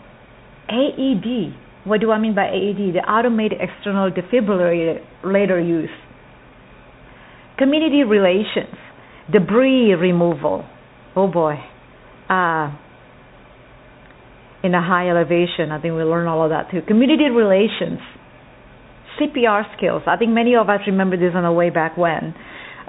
AED. 0.68 1.56
What 1.84 2.00
do 2.00 2.12
I 2.12 2.18
mean 2.18 2.34
by 2.34 2.46
AED? 2.46 2.94
The 2.94 3.02
automated 3.08 3.58
external 3.60 4.10
defibrillator 4.10 5.02
later 5.24 5.58
use. 5.58 5.90
Community 7.58 8.04
relations, 8.04 8.76
debris 9.32 9.94
removal, 9.94 10.64
oh 11.16 11.26
boy, 11.26 11.54
uh, 12.28 12.76
in 14.62 14.74
a 14.74 14.82
high 14.82 15.08
elevation. 15.08 15.70
I 15.72 15.80
think 15.80 15.94
we 15.94 16.02
learn 16.02 16.26
all 16.26 16.44
of 16.44 16.50
that 16.50 16.70
too. 16.70 16.80
Community 16.86 17.30
relations, 17.30 18.00
CPR 19.18 19.76
skills. 19.76 20.02
I 20.06 20.16
think 20.16 20.32
many 20.32 20.54
of 20.56 20.68
us 20.68 20.80
remember 20.86 21.16
this 21.16 21.32
on 21.34 21.44
the 21.44 21.52
way 21.52 21.70
back 21.70 21.96
when. 21.96 22.34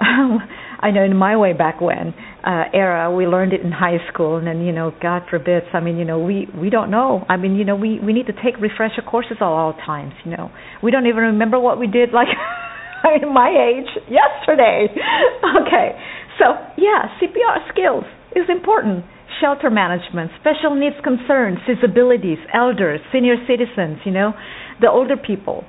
I 0.00 0.90
know 0.90 1.04
in 1.04 1.16
my 1.16 1.36
way 1.36 1.52
back 1.52 1.80
when 1.80 2.12
uh, 2.44 2.64
era, 2.74 3.14
we 3.14 3.26
learned 3.26 3.52
it 3.52 3.60
in 3.60 3.70
high 3.70 3.98
school, 4.12 4.36
and 4.36 4.46
then 4.46 4.62
you 4.62 4.72
know, 4.72 4.92
God 5.00 5.22
forbid. 5.30 5.62
I 5.72 5.80
mean, 5.80 5.96
you 5.96 6.04
know, 6.04 6.18
we 6.18 6.48
we 6.60 6.70
don't 6.70 6.90
know. 6.90 7.24
I 7.28 7.36
mean, 7.36 7.54
you 7.54 7.64
know, 7.64 7.76
we 7.76 8.00
we 8.00 8.12
need 8.12 8.26
to 8.26 8.32
take 8.32 8.58
refresher 8.60 9.02
courses 9.02 9.38
all, 9.40 9.54
all 9.54 9.74
times. 9.74 10.12
You 10.24 10.36
know, 10.36 10.50
we 10.82 10.90
don't 10.90 11.06
even 11.06 11.38
remember 11.38 11.60
what 11.60 11.78
we 11.78 11.86
did 11.86 12.12
like 12.12 12.28
in 13.22 13.32
my 13.32 13.48
age 13.48 13.88
yesterday. 14.10 14.88
okay, 15.62 15.94
so, 16.42 16.58
yeah, 16.76 17.06
CPR 17.22 17.70
skills 17.70 18.04
is 18.34 18.50
important. 18.50 19.04
Shelter 19.40 19.70
management, 19.70 20.30
special 20.40 20.74
needs 20.74 20.96
concerns, 21.02 21.58
disabilities, 21.66 22.38
elders, 22.52 23.00
senior 23.12 23.36
citizens, 23.46 23.98
you 24.04 24.10
know, 24.10 24.32
the 24.80 24.90
older 24.90 25.16
people 25.16 25.64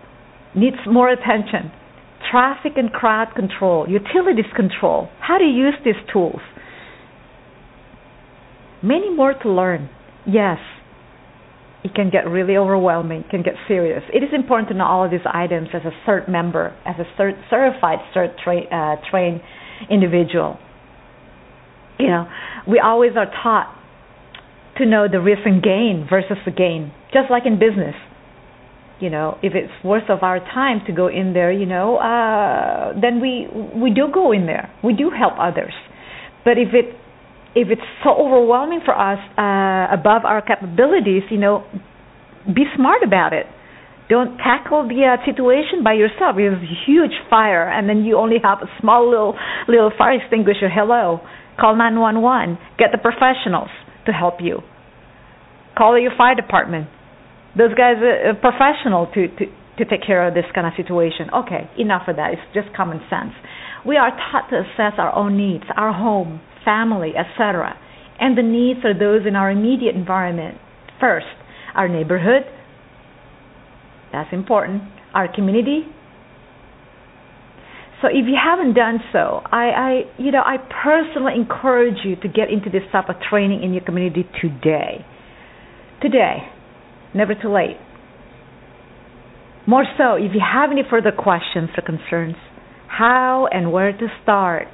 needs 0.56 0.78
more 0.90 1.10
attention. 1.10 1.72
Traffic 2.32 2.74
and 2.76 2.92
crowd 2.92 3.36
control, 3.36 3.88
utilities 3.88 4.52
control, 4.56 5.10
how 5.20 5.38
to 5.38 5.46
use 5.46 5.76
these 5.86 6.02
tools. 6.12 6.42
Many 8.82 9.14
more 9.16 9.34
to 9.34 9.50
learn. 9.50 9.90
Yes, 10.26 10.58
it 11.84 11.94
can 11.94 12.10
get 12.10 12.28
really 12.28 12.58
overwhelming, 12.58 13.22
it 13.22 13.30
can 13.30 13.44
get 13.44 13.54
serious. 13.68 14.04
It 14.14 14.24
is 14.24 14.30
important 14.34 14.70
to 14.70 14.76
know 14.76 14.86
all 14.86 15.06
of 15.06 15.12
these 15.12 15.26
items 15.26 15.70
as 15.74 15.82
a 15.86 16.10
CERT 16.10 16.30
member, 16.30 16.76
as 16.86 16.96
a 16.98 17.22
CERT, 17.22 17.34
certified 17.50 18.00
CERT 18.16 18.36
tra- 18.44 18.68
uh, 18.72 18.96
trained 19.12 19.42
individual. 19.90 20.58
You 22.00 22.08
know, 22.08 22.28
we 22.68 22.80
always 22.80 23.12
are 23.16 23.30
taught 23.44 23.74
to 24.78 24.86
know 24.86 25.08
the 25.12 25.20
risk 25.20 25.42
and 25.46 25.62
gain 25.62 26.08
versus 26.10 26.38
the 26.46 26.52
gain, 26.52 26.92
just 27.14 27.30
like 27.30 27.44
in 27.46 27.60
business. 27.60 27.96
You 29.00 29.10
know, 29.10 29.38
if 29.44 29.54
it's 29.54 29.72
worth 29.84 30.10
of 30.10 30.24
our 30.24 30.40
time 30.40 30.82
to 30.88 30.94
go 30.94 31.08
in 31.08 31.34
there, 31.34 31.52
you 31.52 31.66
know, 31.66 31.98
uh, 31.98 32.94
then 33.00 33.20
we 33.22 33.48
we 33.76 33.94
do 33.94 34.08
go 34.14 34.32
in 34.32 34.46
there. 34.46 34.72
We 34.84 34.94
do 34.94 35.10
help 35.10 35.34
others. 35.40 35.74
But 36.46 36.58
if 36.58 36.74
it 36.74 36.96
if 37.56 37.70
it's 37.70 37.82
so 38.04 38.12
overwhelming 38.12 38.82
for 38.86 38.98
us 38.98 39.20
uh, 39.38 39.94
above 39.94 40.26
our 40.26 40.42
capabilities, 40.42 41.24
you 41.30 41.38
know, 41.38 41.66
be 42.48 42.64
smart 42.76 43.04
about 43.04 43.34
it 43.34 43.46
don't 44.10 44.38
tackle 44.38 44.88
the 44.88 45.00
uh, 45.06 45.26
situation 45.26 45.84
by 45.84 45.94
yourself. 45.94 46.36
It's 46.38 46.56
a 46.56 46.80
huge 46.86 47.16
fire, 47.30 47.70
and 47.70 47.88
then 47.88 48.04
you 48.04 48.18
only 48.18 48.38
have 48.44 48.60
a 48.62 48.70
small 48.82 49.10
little 49.10 49.36
little 49.68 49.92
fire 49.98 50.20
extinguisher. 50.20 50.70
Hello, 50.70 51.22
call 51.60 51.76
911. 51.76 52.58
Get 52.78 52.92
the 52.92 52.98
professionals 53.00 53.70
to 54.06 54.12
help 54.12 54.42
you. 54.42 54.60
Call 55.78 55.98
your 56.00 56.12
fire 56.18 56.36
department. 56.36 56.88
Those 57.58 57.74
guys 57.76 57.98
are 58.02 58.34
professional 58.36 59.08
to, 59.14 59.28
to 59.28 59.46
to 59.78 59.86
take 59.86 60.06
care 60.06 60.28
of 60.28 60.34
this 60.34 60.46
kind 60.54 60.68
of 60.68 60.74
situation. 60.78 61.30
Okay, 61.34 61.70
enough 61.80 62.08
of 62.08 62.18
that. 62.18 62.34
It's 62.34 62.48
just 62.54 62.76
common 62.76 63.00
sense. 63.10 63.34
We 63.86 63.98
are 63.98 64.12
taught 64.12 64.50
to 64.50 64.62
assess 64.62 64.94
our 64.98 65.14
own 65.16 65.38
needs, 65.38 65.64
our 65.76 65.92
home, 65.92 66.42
family, 66.64 67.14
etc., 67.18 67.76
and 68.20 68.38
the 68.38 68.44
needs 68.44 68.80
of 68.86 69.00
those 69.00 69.26
in 69.28 69.36
our 69.36 69.50
immediate 69.50 69.96
environment 69.96 70.58
first. 71.00 71.26
Our 71.76 71.90
neighborhood, 71.90 72.44
that's 74.14 74.32
important. 74.32 74.84
Our 75.14 75.28
community. 75.34 75.82
So 78.02 78.08
if 78.08 78.26
you 78.28 78.38
haven't 78.38 78.76
done 78.76 79.00
so, 79.12 79.42
I, 79.52 79.66
I 79.72 80.22
you 80.22 80.32
know 80.32 80.44
I 80.46 80.58
personally 80.58 81.34
encourage 81.36 82.06
you 82.06 82.16
to 82.18 82.28
get 82.28 82.50
into 82.50 82.70
this 82.70 82.84
type 82.92 83.10
of 83.10 83.16
training 83.30 83.64
in 83.64 83.74
your 83.74 83.84
community 83.84 84.24
today. 84.40 85.04
Today, 86.02 86.38
never 87.16 87.34
too 87.34 87.52
late. 87.52 87.78
More 89.66 89.86
so, 89.98 90.16
if 90.16 90.34
you 90.34 90.42
have 90.42 90.72
any 90.72 90.84
further 90.88 91.12
questions 91.12 91.70
or 91.78 91.84
concerns, 91.84 92.36
how 92.88 93.48
and 93.52 93.72
where 93.72 93.94
to 93.94 94.08
start, 94.22 94.68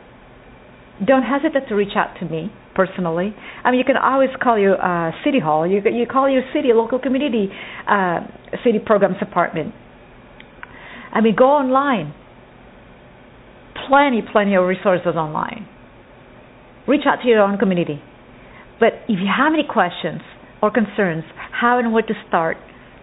don't 1.06 1.24
hesitate 1.24 1.70
to 1.70 1.76
reach 1.76 1.96
out 1.96 2.18
to 2.20 2.26
me 2.26 2.52
personally. 2.80 3.36
I 3.64 3.72
mean, 3.72 3.80
you 3.80 3.86
can 3.86 3.98
always 3.98 4.30
call 4.42 4.58
your 4.58 4.80
uh, 4.80 5.12
city 5.26 5.40
hall. 5.40 5.68
You 5.68 5.82
you 5.84 6.08
call 6.08 6.30
your 6.30 6.44
city, 6.56 6.70
local 6.74 6.98
community, 6.98 7.50
uh, 7.88 8.20
city 8.64 8.80
programs 8.80 9.20
department. 9.20 9.74
I 11.12 11.20
mean, 11.20 11.36
go 11.36 11.46
online. 11.46 12.14
Plenty, 13.88 14.22
plenty 14.32 14.56
of 14.56 14.64
resources 14.64 15.16
online. 15.16 15.68
Reach 16.88 17.04
out 17.06 17.22
to 17.24 17.28
your 17.28 17.42
own 17.42 17.58
community. 17.58 18.02
But 18.80 19.04
if 19.12 19.20
you 19.20 19.28
have 19.28 19.52
any 19.54 19.68
questions 19.68 20.22
or 20.62 20.72
concerns, 20.72 21.24
how 21.52 21.80
and 21.80 21.92
where 21.92 22.04
to 22.04 22.14
start, 22.28 22.56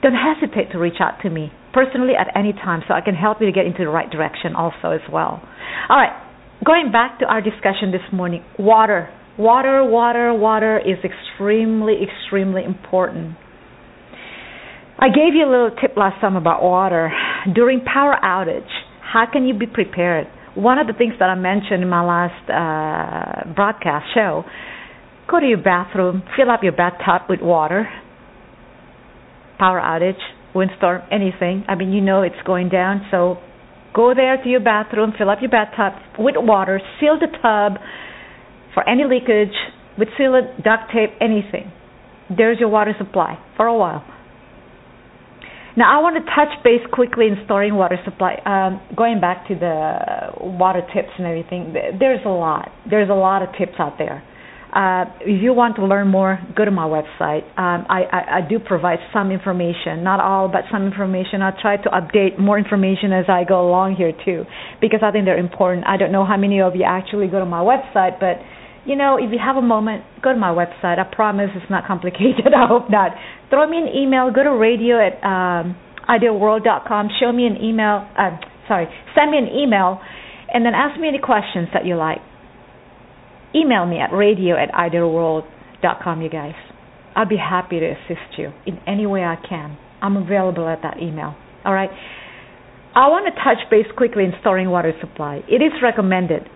don't 0.03 0.17
hesitate 0.17 0.73
to 0.73 0.79
reach 0.79 1.01
out 1.01 1.21
to 1.23 1.29
me 1.29 1.53
personally 1.75 2.15
at 2.19 2.29
any 2.35 2.53
time 2.55 2.81
so 2.89 2.95
I 2.95 3.03
can 3.03 3.15
help 3.15 3.41
you 3.41 3.47
to 3.47 3.53
get 3.53 3.67
into 3.67 3.85
the 3.85 3.91
right 3.91 4.09
direction 4.09 4.57
also 4.57 4.91
as 4.97 5.05
well. 5.13 5.43
All 5.91 5.97
right, 5.99 6.17
going 6.65 6.91
back 6.91 7.19
to 7.21 7.27
our 7.27 7.43
discussion 7.43 7.93
this 7.93 8.07
morning, 8.13 8.43
water. 8.59 9.13
Water, 9.39 9.85
water, 9.85 10.33
water 10.33 10.79
is 10.79 10.97
extremely, 11.05 11.97
extremely 12.03 12.65
important. 12.65 13.37
I 14.99 15.09
gave 15.09 15.35
you 15.35 15.45
a 15.45 15.51
little 15.51 15.71
tip 15.79 15.95
last 15.97 16.21
time 16.23 16.37
about 16.37 16.63
water. 16.63 17.13
During 17.55 17.83
power 17.85 18.17
outage, 18.23 18.69
how 19.03 19.27
can 19.31 19.45
you 19.47 19.53
be 19.53 19.67
prepared? 19.67 20.27
One 20.55 20.79
of 20.79 20.87
the 20.87 20.95
things 20.95 21.15
that 21.19 21.29
I 21.29 21.35
mentioned 21.35 21.83
in 21.83 21.89
my 21.89 22.03
last 22.03 22.49
uh, 22.49 23.53
broadcast 23.55 24.07
show 24.15 24.45
go 25.31 25.41
to 25.41 25.47
your 25.47 25.63
bathroom, 25.63 26.23
fill 26.37 26.51
up 26.51 26.61
your 26.63 26.73
bathtub 26.73 27.29
with 27.29 27.41
water, 27.43 27.89
power 29.59 29.81
outage, 29.81 30.21
windstorm, 30.55 31.03
anything. 31.11 31.65
I 31.69 31.75
mean, 31.75 31.93
you 31.93 32.01
know 32.01 32.23
it's 32.23 32.41
going 32.47 32.71
down, 32.71 33.07
so 33.11 33.37
go 33.95 34.15
there 34.15 34.43
to 34.43 34.49
your 34.49 34.61
bathroom, 34.61 35.13
fill 35.19 35.29
up 35.29 35.41
your 35.43 35.51
bathtub 35.51 35.93
with 36.19 36.37
water, 36.39 36.81
seal 37.01 37.19
the 37.19 37.27
tub 37.43 37.83
for 38.77 38.87
any 38.87 39.05
leakage 39.05 39.57
with 39.97 40.09
sealant, 40.21 40.63
duct 40.63 40.93
tape, 40.93 41.09
anything. 41.19 41.73
There's 42.29 42.61
your 42.61 42.69
water 42.69 42.93
supply 42.99 43.41
for 43.57 43.65
a 43.65 43.75
while. 43.75 44.05
Now, 45.79 45.99
I 45.99 46.03
want 46.03 46.17
to 46.21 46.25
touch 46.37 46.63
base 46.63 46.85
quickly 46.93 47.27
in 47.27 47.37
storing 47.47 47.75
water 47.75 47.97
supply. 48.05 48.37
Um, 48.45 48.81
going 48.95 49.19
back 49.19 49.49
to 49.49 49.55
the 49.55 50.45
water 50.45 50.83
tips 50.93 51.09
and 51.17 51.27
everything, 51.27 51.73
there's 51.73 52.21
a 52.27 52.29
lot. 52.29 52.69
There's 52.89 53.09
a 53.09 53.17
lot 53.17 53.41
of 53.43 53.49
tips 53.57 53.77
out 53.79 53.97
there. 53.97 54.23
Uh, 54.77 55.09
if 55.21 55.41
you 55.41 55.55
want 55.55 55.77
to 55.77 55.87
learn 55.87 56.09
more, 56.09 56.39
go 56.55 56.65
to 56.65 56.71
my 56.71 56.85
website. 56.85 57.45
Um, 57.57 57.87
I, 57.89 58.05
I, 58.13 58.21
I, 58.39 58.41
do 58.47 58.59
provide 58.59 58.99
some 59.11 59.31
information, 59.31 60.05
not 60.05 60.21
all, 60.21 60.49
but 60.49 60.69
some 60.71 60.85
information. 60.85 61.41
I'll 61.41 61.57
try 61.57 61.79
to 61.79 61.89
update 61.89 62.39
more 62.39 62.59
information 62.59 63.13
as 63.13 63.25
I 63.27 63.45
go 63.49 63.67
along 63.67 63.97
here 63.97 64.13
too, 64.13 64.45
because 64.81 65.01
I 65.03 65.13
think 65.13 65.25
they're 65.25 65.39
important. 65.39 65.87
I 65.87 65.97
don't 65.97 66.13
know 66.13 66.27
how 66.27 66.37
many 66.37 66.61
of 66.61 66.77
you 66.77 66.85
actually 66.85 67.29
go 67.29 67.39
to 67.39 67.47
my 67.47 67.61
website, 67.65 68.21
but 68.21 68.37
you 68.87 68.97
know, 68.97 69.17
if 69.17 69.33
you 69.33 69.39
have 69.43 69.57
a 69.57 69.63
moment, 69.63 70.05
go 70.23 70.33
to 70.33 70.39
my 70.39 70.51
website. 70.51 70.99
I 70.99 71.05
promise 71.11 71.51
it's 71.55 71.71
not 71.71 71.87
complicated. 71.87 72.55
I 72.57 72.67
hope 72.67 72.91
not. 72.91 73.13
Throw 73.51 73.69
me 73.69 73.79
an 73.79 73.89
email. 73.95 74.31
Go 74.33 74.43
to 74.43 74.53
radio 74.53 74.97
at 75.03 75.19
um, 75.25 75.77
idareworld.com. 76.09 77.09
Show 77.21 77.33
me 77.33 77.47
an 77.47 77.57
email. 77.63 78.09
Uh, 78.17 78.39
sorry, 78.69 78.87
send 79.15 79.31
me 79.31 79.39
an 79.39 79.49
email, 79.49 80.01
and 80.53 80.65
then 80.65 80.75
ask 80.75 80.99
me 81.01 81.09
any 81.09 81.19
questions 81.19 81.69
that 81.75 81.85
you 81.85 81.97
like 81.97 82.19
email 83.57 83.87
me 83.87 83.99
at 83.99 84.13
radio 84.13 84.57
at 84.57 84.71
idareworld.com, 84.73 86.21
you 86.23 86.29
guys. 86.31 86.55
I'll 87.15 87.29
be 87.29 87.39
happy 87.39 87.81
to 87.81 87.87
assist 87.87 88.37
you 88.37 88.53
in 88.67 88.79
any 88.87 89.07
way 89.07 89.23
I 89.23 89.37
can. 89.37 89.79
I'm 90.03 90.17
available 90.17 90.69
at 90.69 90.83
that 90.83 90.99
email. 91.01 91.35
All 91.65 91.73
right. 91.73 91.91
I 92.95 93.09
want 93.09 93.27
to 93.27 93.43
touch 93.43 93.71
base 93.71 93.87
quickly 93.97 94.25
in 94.25 94.33
storing 94.41 94.69
water 94.71 94.93
supply. 95.01 95.41
It 95.49 95.63
is 95.63 95.73
recommended 95.83 96.49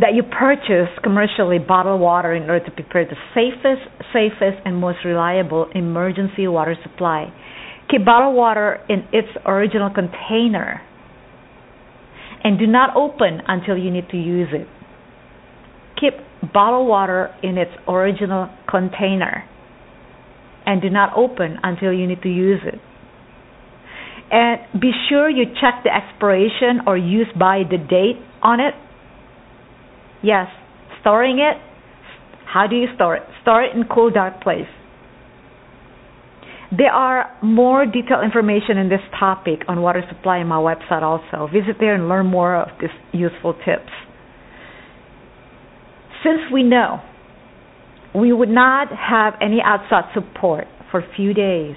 that 0.00 0.14
you 0.14 0.22
purchase 0.22 0.90
commercially 1.02 1.58
bottled 1.58 2.00
water 2.00 2.34
in 2.34 2.44
order 2.50 2.64
to 2.64 2.70
prepare 2.70 3.04
the 3.04 3.16
safest, 3.34 3.86
safest, 4.12 4.60
and 4.64 4.76
most 4.76 4.98
reliable 5.04 5.68
emergency 5.74 6.48
water 6.48 6.76
supply. 6.82 7.32
Keep 7.90 8.04
bottled 8.04 8.34
water 8.34 8.80
in 8.88 9.06
its 9.12 9.28
original 9.46 9.90
container 9.90 10.80
and 12.42 12.58
do 12.58 12.66
not 12.66 12.96
open 12.96 13.40
until 13.46 13.76
you 13.76 13.90
need 13.90 14.08
to 14.10 14.16
use 14.16 14.48
it 14.52 14.66
keep 16.04 16.14
bottled 16.52 16.88
water 16.88 17.34
in 17.42 17.58
its 17.58 17.70
original 17.88 18.48
container 18.68 19.44
and 20.66 20.80
do 20.80 20.90
not 20.90 21.16
open 21.16 21.58
until 21.62 21.92
you 21.92 22.06
need 22.06 22.22
to 22.22 22.28
use 22.28 22.60
it. 22.64 22.80
And 24.30 24.80
be 24.80 24.90
sure 25.08 25.28
you 25.28 25.44
check 25.60 25.84
the 25.84 25.94
expiration 25.94 26.86
or 26.86 26.96
use 26.96 27.28
by 27.38 27.62
the 27.68 27.78
date 27.78 28.20
on 28.42 28.60
it. 28.60 28.74
Yes, 30.24 30.48
storing 31.00 31.38
it. 31.38 31.60
How 32.46 32.66
do 32.66 32.76
you 32.76 32.86
store 32.94 33.16
it? 33.16 33.22
Store 33.42 33.62
it 33.62 33.76
in 33.76 33.84
cool, 33.84 34.10
dark 34.10 34.40
place. 34.42 34.66
There 36.76 36.90
are 36.90 37.30
more 37.42 37.84
detailed 37.86 38.24
information 38.24 38.78
in 38.78 38.88
this 38.88 39.02
topic 39.20 39.60
on 39.68 39.80
water 39.82 40.02
supply 40.08 40.38
on 40.38 40.48
my 40.48 40.56
website 40.56 41.02
also. 41.02 41.46
Visit 41.52 41.76
there 41.78 41.94
and 41.94 42.08
learn 42.08 42.26
more 42.26 42.56
of 42.56 42.68
these 42.80 42.90
useful 43.12 43.54
tips 43.64 43.92
since 46.24 46.40
we 46.52 46.62
know 46.62 47.00
we 48.14 48.32
would 48.32 48.48
not 48.48 48.88
have 48.88 49.34
any 49.40 49.58
outside 49.62 50.04
support 50.14 50.66
for 50.90 51.00
a 51.00 51.14
few 51.14 51.34
days. 51.34 51.76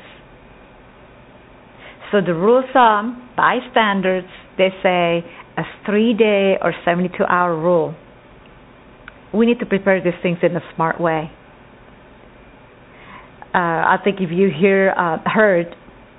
So 2.12 2.22
the 2.26 2.34
rule 2.34 2.60
of 2.60 2.66
thumb, 2.72 3.30
by 3.36 3.58
standards, 3.72 4.28
they 4.58 4.70
say 4.82 5.26
a 5.58 5.64
three 5.86 6.14
day 6.14 6.56
or 6.62 6.74
72 6.86 7.24
hour 7.26 7.56
rule. 7.56 7.96
We 9.34 9.46
need 9.46 9.60
to 9.60 9.66
prepare 9.66 10.02
these 10.04 10.14
things 10.22 10.40
in 10.42 10.56
a 10.56 10.62
smart 10.76 11.00
way. 11.02 11.30
Uh, 13.54 13.58
I 13.58 13.98
think 14.04 14.18
if 14.22 14.30
you 14.32 14.50
hear 14.50 14.94
uh, 14.96 15.18
heard 15.26 15.76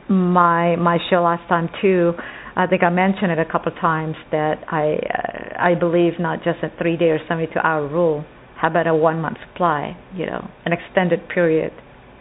my 0.09 0.77
my 0.77 0.99
show 1.11 1.23
last 1.23 1.47
time 1.49 1.69
too, 1.81 2.13
I 2.57 2.67
think 2.67 2.83
I 2.83 2.91
mentioned 2.91 3.31
it 3.31 3.39
a 3.39 3.45
couple 3.45 3.73
of 3.73 3.79
times 3.79 4.17
that 4.33 4.65
I 4.69 4.95
uh, 4.97 5.71
I 5.71 5.75
believe 5.79 6.15
not 6.19 6.39
just 6.43 6.59
a 6.63 6.71
three 6.81 6.97
day 6.97 7.11
or 7.11 7.19
seventy 7.29 7.47
two 7.53 7.61
hour 7.63 7.87
rule. 7.87 8.25
How 8.57 8.69
about 8.69 8.87
a 8.89 8.95
one 8.95 9.21
month 9.21 9.37
supply? 9.53 9.97
You 10.17 10.27
know, 10.27 10.49
an 10.65 10.73
extended 10.73 11.29
period, 11.29 11.73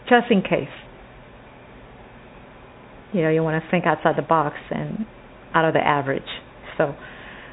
just 0.07 0.29
in 0.29 0.41
case. 0.41 0.69
You 3.13 3.23
know, 3.23 3.29
you 3.29 3.41
want 3.41 3.63
to 3.63 3.71
think 3.71 3.85
outside 3.85 4.15
the 4.17 4.27
box 4.27 4.55
and 4.69 5.05
out 5.55 5.65
of 5.65 5.73
the 5.73 5.79
average. 5.79 6.29
So, 6.77 6.93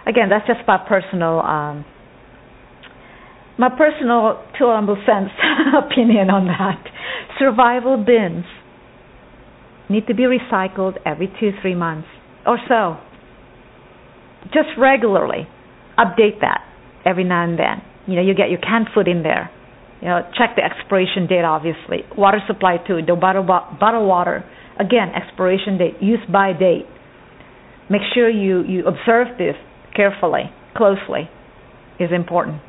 again, 0.07 0.29
that's 0.29 0.47
just 0.47 0.61
my 0.67 0.77
personal 0.87 1.41
um, 1.41 1.85
my 3.59 3.69
personal 3.69 4.43
two 4.59 4.67
humble 4.67 4.97
sense 5.07 5.31
opinion 5.75 6.31
on 6.31 6.47
that. 6.47 6.83
Survival 7.39 7.97
bins 7.97 8.45
need 9.89 10.07
to 10.07 10.15
be 10.15 10.25
recycled 10.25 10.97
every 11.07 11.29
two 11.41 11.51
three 11.63 11.75
months 11.75 12.09
or 12.47 12.59
so. 12.69 12.97
Just 14.53 14.69
regularly 14.79 15.47
update 15.99 16.41
that 16.41 16.63
every 17.05 17.25
now 17.25 17.45
and 17.45 17.59
then. 17.59 17.83
You 18.07 18.17
know, 18.17 18.23
you 18.23 18.35
get 18.35 18.51
your 18.51 18.61
canned 18.61 18.89
food 18.95 19.09
in 19.09 19.23
there. 19.23 19.51
You 20.01 20.09
know, 20.09 20.21
check 20.37 20.57
the 20.57 20.63
expiration 20.63 21.27
date, 21.27 21.45
obviously. 21.45 22.05
Water 22.17 22.41
supply 22.47 22.77
too. 22.77 23.01
The 23.07 23.15
bottle 23.15 23.45
bottle 23.45 24.07
water, 24.07 24.45
again, 24.79 25.11
expiration 25.15 25.79
date, 25.79 25.95
use 26.03 26.21
by 26.31 26.53
date. 26.53 26.87
Make 27.89 28.03
sure 28.15 28.29
you 28.29 28.65
you 28.65 28.87
observe 28.87 29.39
this 29.39 29.55
carefully, 29.95 30.51
closely. 30.77 31.31
Is 32.01 32.11
important. 32.13 32.61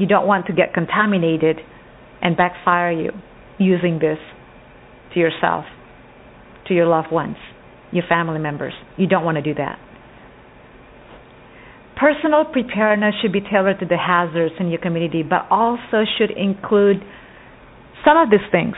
You 0.00 0.06
don't 0.06 0.26
want 0.26 0.46
to 0.46 0.52
get 0.52 0.74
contaminated 0.74 1.58
and 2.20 2.36
backfire 2.36 2.90
you 2.90 3.12
using 3.58 3.98
this 4.00 4.18
to 5.14 5.20
yourself, 5.20 5.66
to 6.66 6.74
your 6.74 6.86
loved 6.86 7.12
ones 7.12 7.36
your 7.92 8.04
family 8.08 8.38
members. 8.38 8.72
You 8.96 9.06
don't 9.06 9.24
want 9.24 9.36
to 9.36 9.42
do 9.42 9.54
that. 9.54 9.78
Personal 11.96 12.44
preparedness 12.44 13.14
should 13.20 13.32
be 13.32 13.40
tailored 13.40 13.80
to 13.80 13.86
the 13.86 13.98
hazards 13.98 14.54
in 14.58 14.68
your 14.68 14.80
community, 14.80 15.22
but 15.22 15.46
also 15.50 16.04
should 16.16 16.30
include 16.30 17.02
some 18.04 18.16
of 18.16 18.30
these 18.30 18.46
things. 18.50 18.76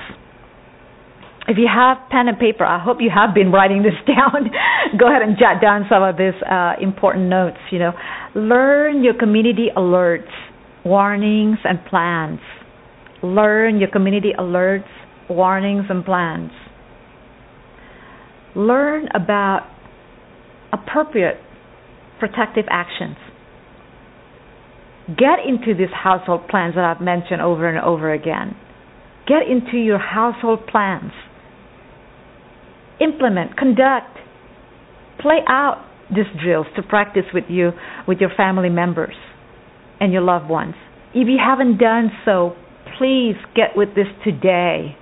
if 1.46 1.58
you 1.58 1.68
have 1.68 1.98
pen 2.11 2.28
and 2.28 2.38
paper, 2.38 2.64
I 2.64 2.82
hope 2.82 2.98
you 3.00 3.11
have 3.14 3.35
been 3.35 3.52
writing 3.52 3.82
this 3.82 3.98
down. 4.06 4.50
Go 4.98 5.08
ahead 5.08 5.22
and 5.22 5.38
jot 5.38 5.61
down 5.61 5.87
some 5.88 6.02
of 6.02 6.16
these 6.16 6.35
uh, 6.42 6.74
important 6.80 7.28
notes. 7.28 7.58
You 7.70 7.78
know, 7.78 7.92
learn 8.35 9.04
your 9.04 9.14
community 9.14 9.68
alerts, 9.76 10.32
warnings, 10.84 11.58
and 11.64 11.84
plans. 11.88 12.40
Learn 13.22 13.78
your 13.78 13.90
community 13.90 14.32
alerts, 14.38 14.88
warnings, 15.28 15.84
and 15.88 16.04
plans. 16.04 16.50
Learn 18.54 19.08
about 19.14 19.68
appropriate 20.72 21.36
protective 22.18 22.64
actions. 22.70 23.16
Get 25.08 25.38
into 25.46 25.74
these 25.76 25.92
household 25.92 26.48
plans 26.48 26.74
that 26.74 26.84
I've 26.84 27.00
mentioned 27.00 27.40
over 27.40 27.68
and 27.68 27.78
over 27.78 28.12
again. 28.12 28.56
Get 29.26 29.42
into 29.48 29.78
your 29.78 29.98
household 29.98 30.66
plans. 30.66 31.12
Implement, 33.00 33.56
conduct, 33.56 34.18
play 35.20 35.38
out 35.48 35.84
these 36.10 36.26
drills 36.42 36.66
to 36.76 36.82
practice 36.82 37.24
with 37.32 37.44
you 37.48 37.70
with 38.06 38.18
your 38.18 38.30
family 38.36 38.68
members 38.68 39.14
and 40.02 40.12
your 40.12 40.22
loved 40.22 40.50
ones. 40.50 40.74
If 41.14 41.28
you 41.28 41.38
haven't 41.38 41.78
done 41.78 42.10
so, 42.24 42.56
please 42.98 43.36
get 43.54 43.76
with 43.76 43.90
this 43.94 44.08
today. 44.24 44.96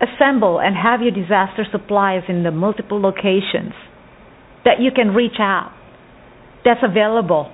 Assemble 0.00 0.58
and 0.58 0.74
have 0.74 1.02
your 1.02 1.10
disaster 1.10 1.66
supplies 1.70 2.22
in 2.28 2.44
the 2.44 2.50
multiple 2.50 2.98
locations 2.98 3.74
that 4.64 4.80
you 4.80 4.90
can 4.90 5.08
reach 5.08 5.36
out, 5.38 5.70
that's 6.64 6.80
available, 6.82 7.52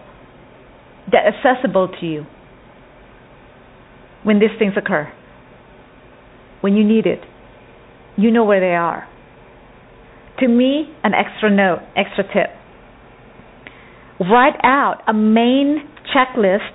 that 1.10 1.22
accessible 1.26 1.88
to 2.00 2.06
you 2.06 2.26
when 4.22 4.38
these 4.38 4.56
things 4.56 4.74
occur. 4.76 5.12
When 6.60 6.76
you 6.76 6.84
need 6.84 7.06
it, 7.06 7.20
you 8.16 8.30
know 8.30 8.44
where 8.44 8.60
they 8.60 8.76
are. 8.76 9.08
To 10.38 10.46
me, 10.46 10.94
an 11.02 11.12
extra 11.14 11.50
note, 11.50 11.80
extra 11.96 12.22
tip. 12.22 12.57
Write 14.20 14.58
out 14.62 15.02
a 15.06 15.12
main 15.12 15.88
checklist 16.14 16.72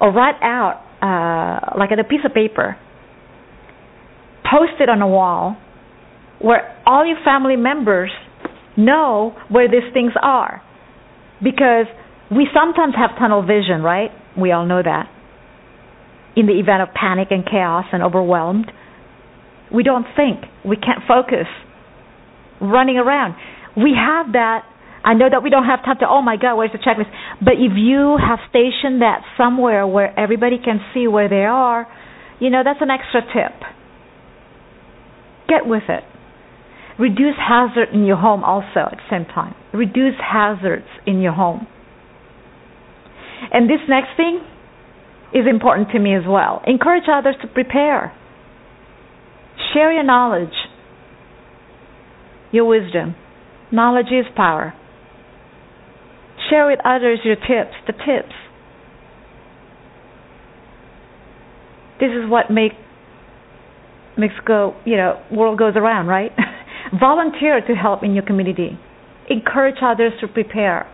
or 0.00 0.12
write 0.12 0.40
out 0.42 0.82
uh, 1.02 1.78
like 1.78 1.90
a 1.90 2.04
piece 2.04 2.20
of 2.24 2.32
paper, 2.32 2.76
post 4.50 4.80
it 4.80 4.88
on 4.88 5.02
a 5.02 5.08
wall 5.08 5.56
where 6.40 6.80
all 6.86 7.06
your 7.06 7.18
family 7.24 7.56
members 7.56 8.10
know 8.76 9.34
where 9.48 9.68
these 9.68 9.92
things 9.92 10.12
are. 10.20 10.62
Because 11.42 11.86
we 12.30 12.46
sometimes 12.54 12.94
have 12.96 13.18
tunnel 13.18 13.42
vision, 13.42 13.82
right? 13.82 14.10
We 14.38 14.52
all 14.52 14.66
know 14.66 14.82
that. 14.82 15.10
In 16.36 16.46
the 16.46 16.58
event 16.58 16.82
of 16.82 16.88
panic 16.94 17.28
and 17.30 17.44
chaos 17.44 17.86
and 17.92 18.02
overwhelmed, 18.02 18.70
we 19.72 19.82
don't 19.82 20.06
think. 20.16 20.44
We 20.64 20.76
can't 20.76 21.00
focus. 21.08 21.46
Running 22.60 22.96
around. 22.96 23.34
We 23.76 23.94
have 23.96 24.32
that. 24.32 24.64
I 25.06 25.14
know 25.14 25.30
that 25.30 25.40
we 25.44 25.50
don't 25.50 25.64
have 25.66 25.84
time 25.84 25.98
to, 26.00 26.08
oh 26.08 26.20
my 26.20 26.36
God, 26.36 26.56
where's 26.56 26.72
the 26.72 26.78
checklist? 26.82 27.14
But 27.38 27.54
if 27.62 27.78
you 27.78 28.18
have 28.18 28.40
stationed 28.50 29.02
that 29.02 29.22
somewhere 29.38 29.86
where 29.86 30.10
everybody 30.18 30.58
can 30.58 30.80
see 30.92 31.06
where 31.06 31.28
they 31.28 31.46
are, 31.46 31.86
you 32.40 32.50
know, 32.50 32.62
that's 32.64 32.82
an 32.82 32.90
extra 32.90 33.22
tip. 33.22 33.54
Get 35.48 35.64
with 35.64 35.84
it. 35.88 36.02
Reduce 36.98 37.36
hazard 37.38 37.94
in 37.94 38.04
your 38.04 38.16
home 38.16 38.42
also 38.42 38.90
at 38.90 38.98
the 38.98 39.08
same 39.08 39.26
time. 39.26 39.54
Reduce 39.72 40.18
hazards 40.18 40.88
in 41.06 41.20
your 41.20 41.32
home. 41.32 41.68
And 43.52 43.70
this 43.70 43.80
next 43.88 44.16
thing 44.16 44.40
is 45.32 45.46
important 45.48 45.90
to 45.92 46.00
me 46.00 46.16
as 46.16 46.24
well. 46.26 46.62
Encourage 46.66 47.04
others 47.12 47.36
to 47.42 47.48
prepare. 47.48 48.12
Share 49.72 49.92
your 49.92 50.04
knowledge, 50.04 50.54
your 52.50 52.64
wisdom. 52.64 53.14
Knowledge 53.70 54.06
is 54.06 54.26
power. 54.34 54.74
Share 56.50 56.66
with 56.66 56.78
others 56.84 57.20
your 57.24 57.36
tips, 57.36 57.74
the 57.86 57.92
tips. 57.92 58.34
This 61.98 62.10
is 62.10 62.28
what 62.28 62.50
make 62.50 62.72
makes 64.18 64.34
go, 64.46 64.74
you 64.84 64.96
know, 64.96 65.22
world 65.30 65.58
goes 65.58 65.74
around, 65.76 66.06
right? 66.06 66.32
Volunteer 67.00 67.60
to 67.60 67.74
help 67.74 68.02
in 68.02 68.14
your 68.14 68.24
community. 68.24 68.78
Encourage 69.28 69.76
others 69.82 70.12
to 70.20 70.28
prepare. 70.28 70.86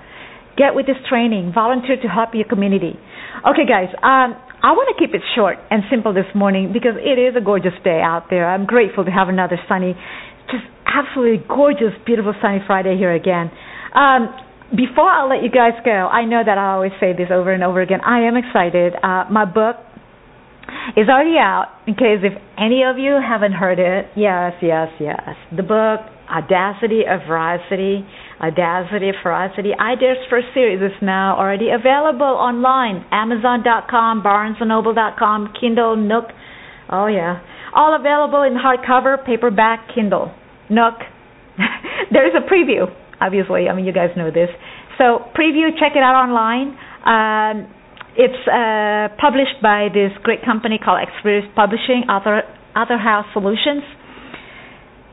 Get 0.57 0.75
with 0.75 0.87
this 0.87 0.97
training. 1.09 1.53
Volunteer 1.55 1.97
to 2.03 2.09
help 2.09 2.31
your 2.35 2.47
community. 2.47 2.99
Okay, 3.47 3.67
guys, 3.67 3.89
um, 4.03 4.35
I 4.63 4.73
want 4.73 4.95
to 4.95 4.99
keep 4.99 5.15
it 5.15 5.23
short 5.35 5.59
and 5.71 5.83
simple 5.91 6.15
this 6.15 6.29
morning 6.35 6.73
because 6.73 6.95
it 6.99 7.19
is 7.19 7.35
a 7.37 7.45
gorgeous 7.45 7.75
day 7.85 8.01
out 8.03 8.27
there. 8.31 8.49
I'm 8.49 8.67
grateful 8.67 9.05
to 9.05 9.11
have 9.11 9.29
another 9.29 9.59
sunny, 9.69 9.95
just 10.51 10.65
absolutely 10.87 11.45
gorgeous, 11.49 11.95
beautiful 12.07 12.35
sunny 12.41 12.61
Friday 12.67 12.97
here 12.97 13.13
again. 13.13 13.51
Um, 13.95 14.35
before 14.77 15.09
I 15.09 15.27
let 15.27 15.43
you 15.43 15.51
guys 15.51 15.79
go, 15.85 15.91
I 16.09 16.25
know 16.25 16.43
that 16.45 16.59
I 16.59 16.73
always 16.73 16.93
say 17.01 17.13
this 17.13 17.29
over 17.31 17.53
and 17.53 17.63
over 17.63 17.81
again. 17.81 18.01
I 18.01 18.27
am 18.27 18.37
excited. 18.37 18.95
Uh, 18.95 19.25
my 19.31 19.45
book 19.45 19.77
is 20.97 21.09
already 21.09 21.37
out. 21.39 21.69
In 21.87 21.95
case 21.95 22.21
if 22.23 22.33
any 22.59 22.83
of 22.83 22.99
you 22.99 23.19
haven't 23.21 23.53
heard 23.53 23.79
it, 23.79 24.07
yes, 24.17 24.55
yes, 24.63 24.89
yes. 24.99 25.37
The 25.55 25.63
book 25.63 26.01
Audacity 26.31 27.03
of 27.09 27.27
Veracity 27.29 28.07
Audacity, 28.43 29.09
of 29.11 29.15
Ferocity. 29.23 29.71
iDare's 29.79 30.19
first 30.29 30.49
series 30.53 30.83
is 30.83 30.91
now 31.01 31.39
already 31.39 31.69
available 31.71 32.27
online. 32.27 33.07
Amazon.com, 33.13 34.23
BarnesandNoble.com, 34.23 35.53
Kindle, 35.61 35.95
Nook. 35.95 36.25
Oh 36.91 37.07
yeah, 37.07 37.39
all 37.73 37.95
available 37.95 38.43
in 38.43 38.55
hardcover, 38.55 39.25
paperback, 39.25 39.95
Kindle, 39.95 40.35
Nook. 40.69 40.95
there 42.11 42.27
is 42.27 42.35
a 42.35 42.43
preview, 42.53 42.91
obviously. 43.23 43.69
I 43.71 43.75
mean, 43.75 43.87
you 43.87 43.93
guys 43.95 44.11
know 44.17 44.31
this. 44.31 44.51
So 44.99 45.31
preview, 45.39 45.71
check 45.79 45.95
it 45.95 46.03
out 46.03 46.19
online. 46.19 46.75
Um, 47.07 47.71
it's 48.19 48.43
uh, 48.51 49.15
published 49.17 49.63
by 49.63 49.89
this 49.95 50.13
great 50.23 50.45
company 50.45 50.77
called 50.83 51.01
Experience 51.07 51.49
Publishing, 51.57 52.05
Author, 52.11 52.43
Author 52.77 52.99
House 52.99 53.25
Solutions 53.33 53.83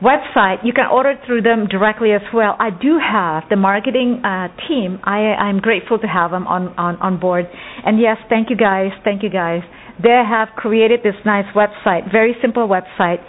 website. 0.02 0.64
You 0.64 0.72
can 0.72 0.86
order 0.90 1.14
through 1.26 1.42
them 1.42 1.66
directly 1.68 2.12
as 2.12 2.22
well. 2.34 2.56
I 2.58 2.70
do 2.70 2.98
have 2.98 3.44
the 3.48 3.56
marketing 3.56 4.22
uh, 4.24 4.48
team. 4.68 4.98
I, 5.04 5.36
I'm 5.36 5.60
grateful 5.60 5.98
to 5.98 6.06
have 6.06 6.30
them 6.30 6.46
on, 6.46 6.68
on, 6.76 6.96
on 6.96 7.20
board. 7.20 7.46
And 7.84 8.00
yes, 8.00 8.16
thank 8.28 8.50
you 8.50 8.56
guys. 8.56 8.90
Thank 9.04 9.22
you 9.22 9.30
guys. 9.30 9.60
They 10.02 10.16
have 10.26 10.48
created 10.56 11.00
this 11.04 11.14
nice 11.26 11.44
website, 11.54 12.10
very 12.10 12.34
simple 12.40 12.66
website, 12.68 13.20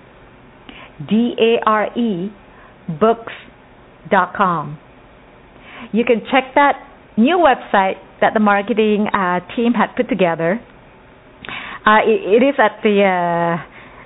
D 1.07 1.35
A 1.39 1.59
R 1.65 1.87
E 1.97 2.31
books.com 2.99 4.77
you 5.91 6.03
can 6.05 6.21
check 6.31 6.53
that 6.55 6.75
new 7.17 7.37
website 7.37 7.95
that 8.21 8.33
the 8.33 8.39
marketing 8.39 9.07
uh, 9.13 9.39
team 9.55 9.73
had 9.73 9.95
put 9.95 10.09
together. 10.09 10.59
Uh, 11.85 11.99
it, 12.05 12.41
it 12.41 12.45
is 12.45 12.55
at 12.59 12.79
the 12.83 13.01
uh, 13.01 13.57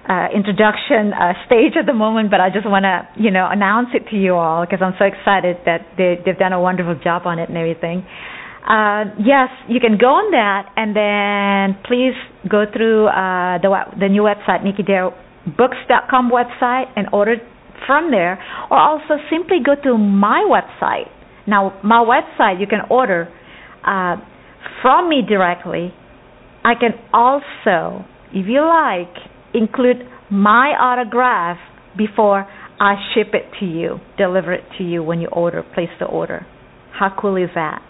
uh 0.09 0.27
introduction 0.35 1.13
uh, 1.13 1.33
stage 1.45 1.73
at 1.79 1.85
the 1.85 1.93
moment, 1.93 2.29
but 2.31 2.39
I 2.41 2.49
just 2.49 2.67
want 2.67 2.83
to, 2.83 3.07
you 3.15 3.31
know, 3.31 3.47
announce 3.49 3.89
it 3.93 4.09
to 4.11 4.15
you 4.17 4.35
all 4.35 4.65
because 4.65 4.79
I'm 4.81 4.93
so 4.99 5.05
excited 5.05 5.57
that 5.65 5.87
they, 5.97 6.19
they've 6.25 6.37
done 6.37 6.53
a 6.53 6.59
wonderful 6.61 6.95
job 7.03 7.23
on 7.25 7.39
it 7.39 7.47
and 7.49 7.57
everything. 7.57 8.05
Uh, 8.67 9.11
yes, 9.19 9.49
you 9.67 9.79
can 9.79 9.97
go 9.99 10.07
on 10.23 10.31
that, 10.31 10.71
and 10.79 10.95
then 10.95 11.75
please 11.83 12.15
go 12.47 12.63
through 12.71 13.07
the 13.61 13.69
the 13.99 14.07
new 14.07 14.23
website, 14.23 14.63
NickyDareBooks.com 14.63 16.31
website, 16.31 16.87
and 16.95 17.07
order 17.11 17.35
from 17.85 18.11
there, 18.11 18.39
or 18.71 18.77
also 18.79 19.19
simply 19.29 19.57
go 19.63 19.75
to 19.75 19.97
my 19.97 20.47
website, 20.47 21.11
now, 21.45 21.77
my 21.83 22.03
website, 22.03 22.59
you 22.59 22.67
can 22.67 22.81
order 22.89 23.27
uh, 23.85 24.15
from 24.81 25.09
me 25.09 25.21
directly. 25.27 25.93
I 26.63 26.73
can 26.75 26.91
also, 27.13 28.05
if 28.31 28.47
you 28.47 28.61
like, 28.61 29.13
include 29.53 29.97
my 30.29 30.73
autograph 30.79 31.57
before 31.97 32.47
I 32.79 32.95
ship 33.13 33.33
it 33.33 33.45
to 33.59 33.65
you, 33.65 33.99
deliver 34.17 34.53
it 34.53 34.63
to 34.77 34.83
you 34.83 35.03
when 35.03 35.21
you 35.21 35.27
order, 35.27 35.63
place 35.63 35.89
the 35.99 36.05
order. 36.05 36.45
How 36.91 37.15
cool 37.19 37.35
is 37.37 37.49
that? 37.55 37.81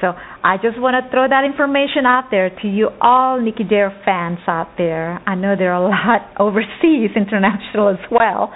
So 0.00 0.08
I 0.42 0.56
just 0.56 0.80
want 0.80 0.96
to 0.96 1.10
throw 1.10 1.28
that 1.28 1.44
information 1.44 2.06
out 2.06 2.24
there 2.30 2.48
to 2.62 2.68
you 2.68 2.88
all 3.00 3.40
Nicky 3.40 3.64
Dare 3.64 3.92
fans 4.04 4.38
out 4.46 4.72
there. 4.78 5.20
I 5.26 5.34
know 5.34 5.54
there 5.56 5.74
are 5.74 5.84
a 5.84 5.88
lot 5.90 6.22
overseas, 6.40 7.10
international 7.14 7.90
as 7.90 8.10
well. 8.10 8.52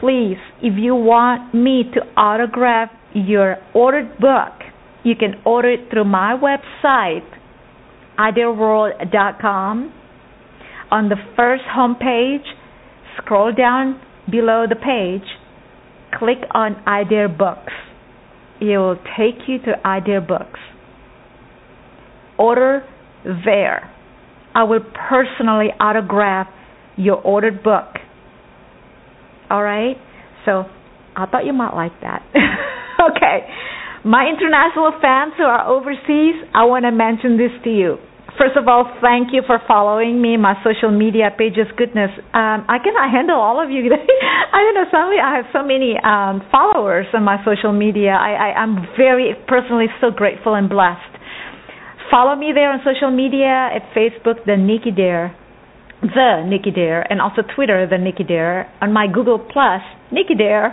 Please, 0.00 0.38
if 0.62 0.78
you 0.78 0.94
want 0.94 1.52
me 1.54 1.84
to 1.94 2.00
autograph 2.16 2.90
your 3.12 3.56
ordered 3.74 4.16
book, 4.18 4.52
you 5.04 5.14
can 5.16 5.42
order 5.44 5.72
it 5.72 5.90
through 5.90 6.04
my 6.04 6.36
website, 6.38 7.26
idareworld.com. 8.18 9.92
On 10.90 11.08
the 11.08 11.16
first 11.36 11.62
home 11.68 11.94
page, 11.94 12.46
scroll 13.16 13.52
down 13.52 14.00
below 14.30 14.64
the 14.68 14.76
page, 14.76 15.26
click 16.18 16.38
on 16.52 16.76
Idea 16.86 17.28
Books. 17.28 17.72
it 18.60 18.76
will 18.76 18.96
take 19.16 19.46
you 19.46 19.58
to 19.58 19.86
Idea 19.86 20.20
Books. 20.20 20.58
Order 22.38 22.82
there. 23.24 23.94
I 24.54 24.64
will 24.64 24.80
personally 25.08 25.68
autograph 25.78 26.48
your 26.96 27.16
ordered 27.16 27.62
book. 27.62 27.86
All 29.48 29.62
right? 29.62 29.96
So 30.44 30.64
I 31.16 31.26
thought 31.26 31.44
you 31.46 31.52
might 31.52 31.74
like 31.74 32.00
that. 32.00 32.22
okay. 32.34 33.46
My 34.04 34.26
international 34.26 34.92
fans 35.00 35.34
who 35.36 35.44
are 35.44 35.68
overseas, 35.68 36.34
I 36.54 36.64
want 36.64 36.84
to 36.84 36.90
mention 36.90 37.36
this 37.36 37.52
to 37.64 37.70
you. 37.70 37.98
First 38.40 38.56
of 38.56 38.66
all, 38.68 38.88
thank 39.04 39.36
you 39.36 39.42
for 39.46 39.60
following 39.68 40.16
me, 40.16 40.38
my 40.38 40.56
social 40.64 40.88
media 40.90 41.28
pages. 41.28 41.68
Goodness, 41.76 42.08
um, 42.32 42.64
I 42.72 42.80
cannot 42.80 43.12
handle 43.12 43.36
all 43.36 43.60
of 43.62 43.68
you. 43.68 43.84
I 43.92 44.64
don't 44.64 44.72
know. 44.80 44.88
Suddenly, 44.88 45.20
I 45.20 45.36
have 45.36 45.44
so 45.52 45.60
many 45.60 45.92
um, 46.00 46.40
followers 46.48 47.04
on 47.12 47.22
my 47.22 47.36
social 47.44 47.70
media. 47.76 48.16
I, 48.16 48.48
I, 48.48 48.64
I'm 48.64 48.88
very 48.96 49.36
personally 49.46 49.92
so 50.00 50.08
grateful 50.10 50.54
and 50.54 50.70
blessed. 50.70 51.20
Follow 52.10 52.34
me 52.34 52.52
there 52.56 52.72
on 52.72 52.80
social 52.80 53.12
media 53.14 53.76
at 53.76 53.92
Facebook, 53.92 54.40
the 54.46 54.56
Nicky 54.56 54.90
Dare, 54.90 55.36
the 56.00 56.42
Nicky 56.48 56.70
Dare, 56.70 57.04
and 57.12 57.20
also 57.20 57.42
Twitter, 57.54 57.86
the 57.86 57.98
Nicky 57.98 58.24
Dare. 58.24 58.72
On 58.80 58.90
my 58.90 59.04
Google 59.06 59.38
Plus, 59.38 59.84
Nicky 60.10 60.34
Dare. 60.34 60.72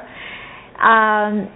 Um, 0.80 1.52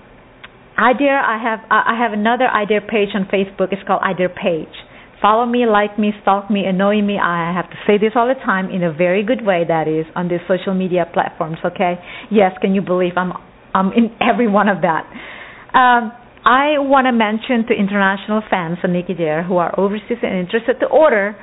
I 0.75 0.91
dare. 0.91 1.23
I 1.23 1.39
have. 1.41 1.59
I 1.71 1.95
have 1.95 2.11
another 2.11 2.51
I 2.51 2.65
dare 2.65 2.81
page 2.81 3.15
on 3.15 3.31
Facebook. 3.31 3.71
It's 3.71 3.87
called 3.87 4.01
I 4.03 4.11
dare 4.11 4.27
page 4.27 4.75
follow 5.21 5.45
me, 5.45 5.65
like 5.65 5.97
me, 5.99 6.11
stalk 6.21 6.49
me, 6.49 6.65
annoy 6.65 7.01
me. 7.01 7.17
I 7.17 7.53
have 7.53 7.69
to 7.69 7.77
say 7.87 7.97
this 7.97 8.13
all 8.15 8.27
the 8.27 8.39
time 8.43 8.69
in 8.69 8.83
a 8.83 8.91
very 8.91 9.23
good 9.23 9.45
way, 9.45 9.63
that 9.67 9.87
is, 9.87 10.05
on 10.15 10.27
these 10.27 10.41
social 10.47 10.73
media 10.73 11.05
platforms, 11.13 11.57
okay? 11.63 11.95
Yes, 12.31 12.51
can 12.61 12.73
you 12.73 12.81
believe 12.81 13.13
I'm, 13.15 13.33
I'm 13.73 13.93
in 13.93 14.09
every 14.21 14.47
one 14.47 14.67
of 14.67 14.81
that? 14.81 15.05
Um, 15.77 16.11
I 16.43 16.81
want 16.81 17.05
to 17.05 17.13
mention 17.13 17.69
to 17.69 17.73
international 17.77 18.41
fans 18.49 18.79
of 18.83 18.89
Nicky 18.89 19.13
Dare 19.13 19.43
who 19.43 19.57
are 19.57 19.77
overseas 19.79 20.17
and 20.23 20.35
interested 20.41 20.79
to 20.81 20.87
order. 20.87 21.37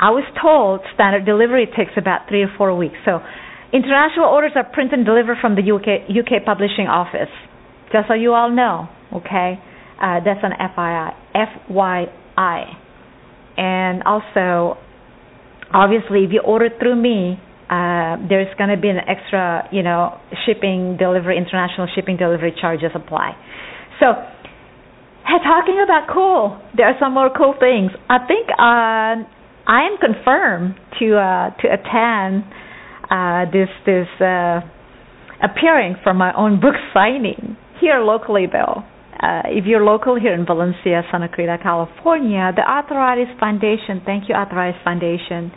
I 0.00 0.10
was 0.10 0.24
told 0.40 0.80
standard 0.94 1.26
delivery 1.26 1.66
takes 1.76 1.92
about 1.96 2.26
three 2.28 2.42
or 2.42 2.50
four 2.56 2.74
weeks. 2.74 2.96
So, 3.04 3.20
international 3.72 4.26
orders 4.32 4.52
are 4.56 4.64
printed 4.64 5.00
and 5.00 5.06
delivered 5.06 5.36
from 5.40 5.54
the 5.56 5.62
UK 5.62 6.08
UK 6.08 6.44
publishing 6.44 6.88
office. 6.88 7.30
Just 7.92 8.08
so 8.08 8.14
you 8.14 8.32
all 8.32 8.50
know, 8.50 8.88
okay? 9.12 9.60
Uh, 10.00 10.18
that's 10.24 10.40
an 10.42 10.52
FYI. 10.56 11.12
FYI. 11.36 12.21
I. 12.36 12.64
And 13.56 14.02
also, 14.04 14.78
obviously, 15.72 16.24
if 16.24 16.32
you 16.32 16.40
order 16.44 16.68
through 16.78 16.96
me, 16.96 17.38
uh, 17.68 18.16
there's 18.28 18.52
going 18.58 18.70
to 18.70 18.80
be 18.80 18.88
an 18.88 19.00
extra, 19.08 19.68
you 19.72 19.82
know, 19.82 20.18
shipping, 20.44 20.96
delivery, 20.98 21.38
international 21.38 21.88
shipping, 21.94 22.16
delivery 22.16 22.54
charges 22.60 22.90
apply. 22.94 23.32
So, 24.00 24.12
hey, 25.24 25.38
talking 25.42 25.80
about 25.82 26.08
cool, 26.12 26.60
there 26.76 26.86
are 26.86 26.96
some 27.00 27.14
more 27.14 27.30
cool 27.36 27.54
things. 27.58 27.92
I 28.08 28.18
think 28.26 28.48
uh, 28.50 29.24
I 29.68 29.88
am 29.88 29.96
confirmed 30.00 30.74
to 31.00 31.16
uh, 31.16 31.50
to 31.62 31.66
attend 31.72 32.44
uh, 33.08 33.50
this 33.52 33.68
this 33.86 34.08
uh, 34.20 34.60
appearing 35.42 35.96
for 36.02 36.12
my 36.12 36.32
own 36.36 36.60
book 36.60 36.74
signing 36.92 37.56
here 37.80 38.00
locally, 38.00 38.46
though 38.50 38.84
uh, 39.22 39.42
if 39.46 39.64
you're 39.66 39.84
local 39.84 40.18
here 40.18 40.34
in 40.34 40.44
Valencia, 40.44 41.02
Santa 41.10 41.28
Clarita, 41.30 41.62
California, 41.62 42.50
the 42.56 42.62
Arthritis 42.66 43.30
Foundation, 43.38 44.02
thank 44.04 44.28
you, 44.28 44.34
Arthritis 44.34 44.80
Foundation, 44.82 45.52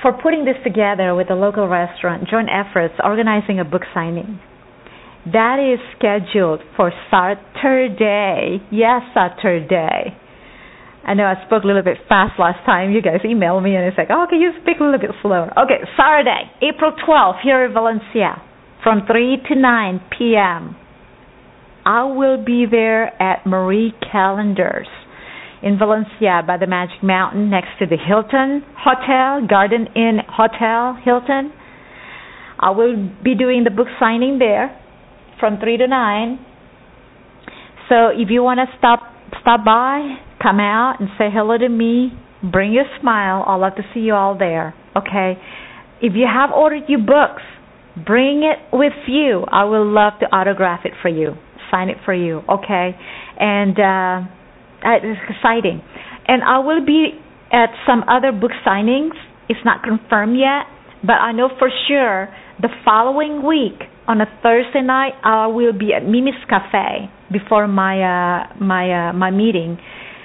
for 0.00 0.12
putting 0.22 0.44
this 0.44 0.54
together 0.62 1.14
with 1.18 1.26
the 1.26 1.34
local 1.34 1.66
restaurant, 1.66 2.28
joint 2.30 2.46
efforts, 2.46 2.94
organizing 3.02 3.58
a 3.58 3.64
book 3.64 3.82
signing. 3.92 4.38
That 5.26 5.58
is 5.58 5.82
scheduled 5.98 6.62
for 6.78 6.92
Saturday. 7.10 8.62
Yes, 8.70 9.02
Saturday. 9.12 10.14
I 11.02 11.14
know 11.14 11.24
I 11.26 11.34
spoke 11.46 11.64
a 11.64 11.66
little 11.66 11.82
bit 11.82 11.98
fast 12.08 12.38
last 12.38 12.64
time. 12.64 12.92
You 12.92 13.02
guys 13.02 13.26
emailed 13.26 13.64
me 13.64 13.74
and 13.74 13.84
it's 13.90 13.98
like, 13.98 14.08
oh, 14.10 14.26
can 14.30 14.38
you 14.38 14.52
speak 14.62 14.78
a 14.78 14.84
little 14.84 15.00
bit 15.02 15.10
slower? 15.20 15.50
Okay, 15.58 15.82
Saturday, 15.98 16.46
April 16.62 16.92
12th, 16.94 17.42
here 17.42 17.64
in 17.64 17.72
Valencia, 17.72 18.38
from 18.84 19.02
3 19.10 19.42
to 19.50 19.54
9 19.58 20.00
p.m. 20.16 20.77
I 21.88 22.04
will 22.04 22.44
be 22.44 22.66
there 22.70 23.06
at 23.20 23.46
Marie 23.46 23.94
Callender's 24.12 24.86
in 25.62 25.78
Valencia 25.78 26.42
by 26.46 26.58
the 26.58 26.66
Magic 26.66 27.02
Mountain 27.02 27.48
next 27.48 27.70
to 27.78 27.86
the 27.86 27.96
Hilton 27.96 28.62
Hotel, 28.76 29.46
Garden 29.48 29.88
Inn 29.96 30.18
Hotel, 30.28 30.98
Hilton. 31.02 31.50
I 32.60 32.72
will 32.72 33.08
be 33.24 33.34
doing 33.34 33.64
the 33.64 33.70
book 33.70 33.86
signing 33.98 34.38
there 34.38 34.78
from 35.40 35.60
3 35.60 35.78
to 35.78 35.88
9. 35.88 36.46
So 37.88 38.08
if 38.08 38.28
you 38.28 38.42
want 38.42 38.60
to 38.60 38.66
stop 38.76 39.00
stop 39.40 39.64
by, 39.64 40.16
come 40.42 40.60
out 40.60 40.96
and 41.00 41.08
say 41.16 41.30
hello 41.32 41.56
to 41.56 41.70
me, 41.70 42.12
bring 42.52 42.74
your 42.74 42.84
smile. 43.00 43.44
I'd 43.46 43.56
love 43.56 43.76
to 43.76 43.82
see 43.94 44.00
you 44.00 44.12
all 44.12 44.36
there. 44.36 44.74
Okay? 44.94 45.40
If 46.02 46.12
you 46.14 46.28
have 46.30 46.50
ordered 46.50 46.84
your 46.86 47.00
books, 47.00 47.42
bring 47.96 48.42
it 48.42 48.76
with 48.76 48.92
you. 49.06 49.46
I 49.50 49.64
will 49.64 49.90
love 49.90 50.20
to 50.20 50.26
autograph 50.26 50.84
it 50.84 50.92
for 51.00 51.08
you 51.08 51.38
sign 51.70 51.88
it 51.88 51.98
for 52.04 52.14
you, 52.14 52.42
okay? 52.48 52.96
And 53.38 53.78
uh, 53.78 54.28
it's 54.84 55.20
exciting. 55.28 55.82
And 56.26 56.42
I 56.42 56.58
will 56.58 56.84
be 56.84 57.18
at 57.52 57.70
some 57.86 58.04
other 58.08 58.32
book 58.32 58.52
signings. 58.66 59.16
It's 59.48 59.60
not 59.64 59.82
confirmed 59.82 60.38
yet, 60.38 60.66
but 61.02 61.14
I 61.14 61.32
know 61.32 61.48
for 61.58 61.70
sure 61.88 62.28
the 62.60 62.68
following 62.84 63.46
week 63.46 63.80
on 64.06 64.20
a 64.20 64.26
Thursday 64.42 64.82
night 64.82 65.12
I 65.22 65.46
will 65.46 65.72
be 65.72 65.92
at 65.94 66.04
Mimi's 66.04 66.42
Cafe 66.48 67.08
before 67.30 67.68
my 67.68 68.00
uh, 68.00 68.54
my 68.60 69.10
uh, 69.10 69.12
my 69.12 69.30
meeting 69.30 69.78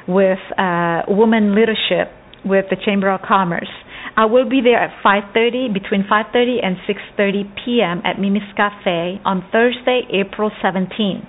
with 0.08 0.40
uh, 0.58 1.04
women 1.08 1.56
leadership 1.56 2.12
with 2.46 2.66
the 2.70 2.78
Chamber 2.84 3.12
of 3.12 3.22
Commerce. 3.22 3.70
I 4.16 4.26
will 4.26 4.48
be 4.48 4.62
there 4.62 4.80
at 4.80 4.92
5:30 5.04 5.74
between 5.74 6.04
5:30 6.04 6.64
and 6.64 6.78
6:30 6.88 7.56
p.m. 7.64 8.02
at 8.06 8.20
Mimi's 8.20 8.52
Cafe 8.56 9.22
on 9.26 9.46
Thursday, 9.52 10.02
April 10.12 10.52
17. 10.62 11.28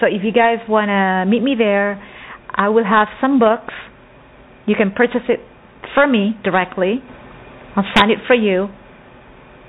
So 0.00 0.06
if 0.06 0.22
you 0.24 0.32
guys 0.32 0.58
want 0.68 0.88
to 0.88 1.30
meet 1.30 1.42
me 1.42 1.54
there, 1.56 2.02
I 2.54 2.68
will 2.68 2.84
have 2.84 3.08
some 3.20 3.38
books. 3.38 3.74
You 4.66 4.74
can 4.76 4.92
purchase 4.92 5.24
it 5.28 5.40
for 5.94 6.06
me 6.06 6.36
directly. 6.44 7.02
I'll 7.76 7.84
sign 7.96 8.10
it 8.10 8.18
for 8.26 8.34
you. 8.34 8.68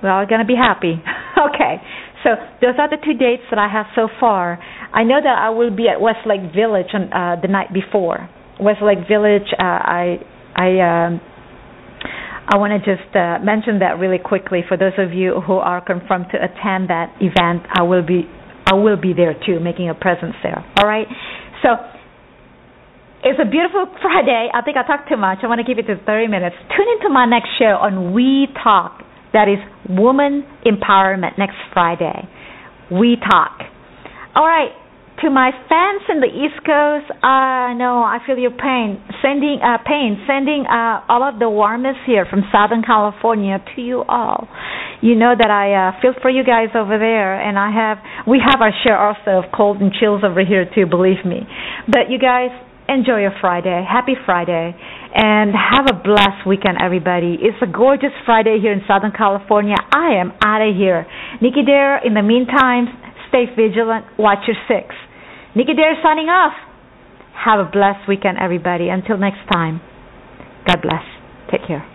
We're 0.02 0.12
all 0.12 0.26
going 0.26 0.42
to 0.42 0.48
be 0.48 0.56
happy. 0.56 0.96
okay. 1.54 1.82
So 2.24 2.32
those 2.62 2.76
are 2.78 2.90
the 2.90 2.98
two 3.04 3.14
dates 3.18 3.44
that 3.50 3.60
I 3.60 3.68
have 3.72 3.88
so 3.96 4.08
far. 4.20 4.60
I 4.94 5.04
know 5.04 5.20
that 5.22 5.38
I 5.38 5.50
will 5.50 5.76
be 5.76 5.88
at 5.88 6.02
Westlake 6.02 6.54
Village 6.56 6.88
on 6.94 7.12
uh, 7.14 7.40
the 7.42 7.48
night 7.48 7.74
before. 7.74 8.30
Westlake 8.60 9.08
Village, 9.08 9.48
uh, 9.54 9.64
I 9.64 10.18
I 10.56 10.68
um, 10.82 11.22
I 12.50 12.58
want 12.58 12.72
to 12.72 12.80
just 12.80 13.14
uh, 13.16 13.38
mention 13.44 13.80
that 13.80 14.00
really 14.00 14.18
quickly 14.18 14.62
for 14.68 14.78
those 14.78 14.94
of 14.98 15.14
you 15.14 15.42
who 15.46 15.54
are 15.54 15.82
confirmed 15.84 16.28
to 16.32 16.38
attend 16.38 16.90
that 16.90 17.14
event. 17.20 17.68
I 17.78 17.84
will 17.84 18.06
be 18.06 18.24
I 18.68 18.76
will 18.76 18.98
be 19.00 19.14
there 19.14 19.34
too, 19.34 19.60
making 19.60 19.90
a 19.90 19.96
presence 19.96 20.36
there. 20.44 20.60
All 20.78 20.88
right? 20.88 21.08
So 21.64 21.80
it's 23.24 23.40
a 23.40 23.50
beautiful 23.50 23.88
Friday. 24.02 24.50
I 24.54 24.62
think 24.62 24.76
I 24.78 24.86
talked 24.86 25.10
too 25.10 25.18
much. 25.18 25.40
I 25.44 25.48
want 25.48 25.60
to 25.60 25.66
keep 25.66 25.78
it 25.78 25.88
to 25.88 25.96
30 26.04 26.28
minutes. 26.28 26.56
Tune 26.76 26.88
into 27.00 27.10
my 27.10 27.26
next 27.26 27.50
show 27.58 27.80
on 27.80 28.14
We 28.14 28.48
Talk. 28.64 29.04
That 29.34 29.48
is 29.48 29.60
Woman 29.90 30.44
Empowerment 30.66 31.38
next 31.38 31.56
Friday. 31.74 32.28
We 32.92 33.16
Talk. 33.16 33.60
All 34.36 34.46
right 34.46 34.72
to 35.22 35.30
my 35.32 35.50
fans 35.68 36.06
in 36.14 36.22
the 36.22 36.30
East 36.30 36.62
Coast, 36.62 37.10
uh, 37.10 37.74
know 37.74 38.06
I 38.06 38.20
feel 38.26 38.38
your 38.38 38.54
pain. 38.54 39.02
Sending 39.22 39.58
uh, 39.66 39.82
pain, 39.82 40.22
sending 40.30 40.66
uh, 40.70 41.02
all 41.10 41.26
of 41.26 41.40
the 41.40 41.50
warmest 41.50 42.06
here 42.06 42.26
from 42.30 42.46
Southern 42.54 42.84
California 42.86 43.58
to 43.76 43.82
you 43.82 44.04
all. 44.06 44.48
You 45.02 45.16
know 45.16 45.34
that 45.34 45.50
I 45.50 45.74
uh, 45.74 46.02
feel 46.02 46.14
for 46.22 46.30
you 46.30 46.44
guys 46.44 46.70
over 46.78 46.98
there, 46.98 47.34
and 47.34 47.58
I 47.58 47.74
have 47.74 47.98
we 48.28 48.38
have 48.38 48.62
our 48.62 48.74
share 48.84 48.98
also 48.98 49.42
of 49.42 49.50
cold 49.56 49.82
and 49.82 49.92
chills 49.94 50.22
over 50.24 50.46
here 50.46 50.70
too. 50.70 50.86
Believe 50.86 51.26
me. 51.26 51.42
But 51.90 52.14
you 52.14 52.20
guys 52.22 52.54
enjoy 52.88 53.26
your 53.26 53.34
Friday. 53.42 53.86
Happy 53.90 54.14
Friday. 54.26 54.78
And 55.18 55.50
have 55.56 55.90
a 55.90 55.98
blessed 55.98 56.46
weekend, 56.46 56.78
everybody. 56.84 57.38
It's 57.42 57.58
a 57.62 57.66
gorgeous 57.66 58.14
Friday 58.26 58.60
here 58.62 58.72
in 58.72 58.82
Southern 58.88 59.12
California. 59.12 59.76
I 59.90 60.22
am 60.22 60.32
out 60.44 60.62
of 60.62 60.76
here. 60.76 61.08
Nicky 61.42 61.64
Dare, 61.66 62.06
in 62.06 62.14
the 62.14 62.22
meantime, 62.22 62.86
stay 63.30 63.46
vigilant, 63.56 64.06
watch 64.20 64.46
your 64.46 64.58
six. 64.68 64.94
Nicky 65.56 65.74
Dare 65.74 65.96
signing 66.04 66.28
off. 66.28 66.54
Have 67.34 67.60
a 67.60 67.70
blessed 67.70 68.08
weekend, 68.08 68.38
everybody. 68.42 68.90
Until 68.90 69.18
next 69.18 69.40
time, 69.52 69.80
God 70.68 70.82
bless. 70.82 71.04
Take 71.52 71.66
care. 71.66 71.86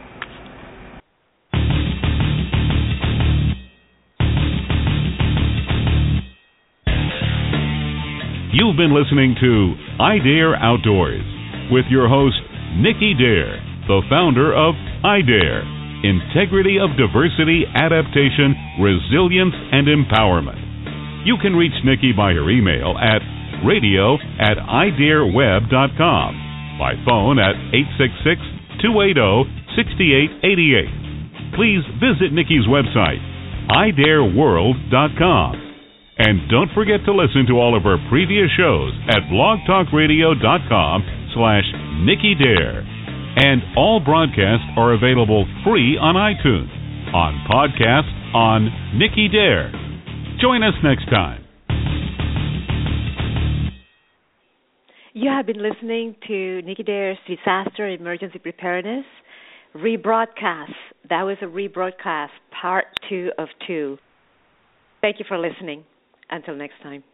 You've 8.53 8.77
been 8.77 8.95
listening 8.95 9.35
to 9.41 9.75
I 10.01 10.19
Dare 10.19 10.55
Outdoors 10.57 11.25
with 11.71 11.85
your 11.91 12.09
host, 12.09 12.37
Nicky 12.77 13.15
Dare, 13.17 13.57
the 13.89 14.03
founder 14.09 14.53
of 14.53 14.75
I 15.05 15.21
Dare 15.21 15.65
Integrity 16.05 16.79
of 16.83 16.97
Diversity, 16.99 17.63
Adaptation, 17.75 18.55
Resilience, 18.81 19.55
and 19.73 19.87
Empowerment. 19.87 20.59
You 21.25 21.37
can 21.41 21.55
reach 21.55 21.77
Nicky 21.85 22.13
by 22.13 22.33
her 22.33 22.51
email 22.51 22.99
at 22.99 23.23
radio 23.65 24.15
at 24.39 24.59
idareweb.com, 24.59 26.31
by 26.79 26.95
phone 27.05 27.39
at 27.39 27.57
866 27.73 28.41
280 28.83 29.63
6888. 29.77 31.55
Please 31.57 31.85
visit 32.01 32.33
Nicky's 32.33 32.67
website, 32.67 33.21
idareworld.com. 33.69 35.53
And 36.19 36.49
don't 36.51 36.71
forget 36.75 37.05
to 37.07 37.13
listen 37.13 37.47
to 37.49 37.55
all 37.59 37.77
of 37.77 37.83
her 37.85 37.97
previous 38.09 38.51
shows 38.57 38.93
at 39.09 39.23
blogtalkradio.com 39.33 40.97
slash 41.35 41.65
Nicky 42.05 42.35
Dare. 42.37 42.85
And 43.35 43.63
all 43.77 44.01
broadcasts 44.01 44.67
are 44.77 44.93
available 44.93 45.47
free 45.65 45.97
on 45.97 46.15
iTunes, 46.17 46.69
on 47.15 47.45
podcast, 47.49 48.13
on 48.35 48.69
Nicky 48.99 49.29
Dare. 49.29 49.73
Join 50.41 50.63
us 50.63 50.75
next 50.85 51.07
time. 51.09 51.42
You 55.15 55.29
have 55.31 55.45
been 55.45 55.63
listening 55.63 56.17
to 56.27 56.63
Nicky 56.63 56.83
Dare's 56.83 57.19
Disaster 57.29 57.87
Emergency 57.87 58.39
Preparedness 58.39 59.05
rebroadcast. 59.75 60.73
That 61.11 61.23
was 61.23 61.37
a 61.43 61.45
rebroadcast, 61.45 62.31
part 62.63 62.87
two 63.11 63.31
of 63.37 63.49
two. 63.67 63.99
Thank 65.03 65.19
you 65.19 65.27
for 65.29 65.39
listening. 65.39 65.85
Until 66.31 66.57
next 66.57 66.81
time. 66.83 67.05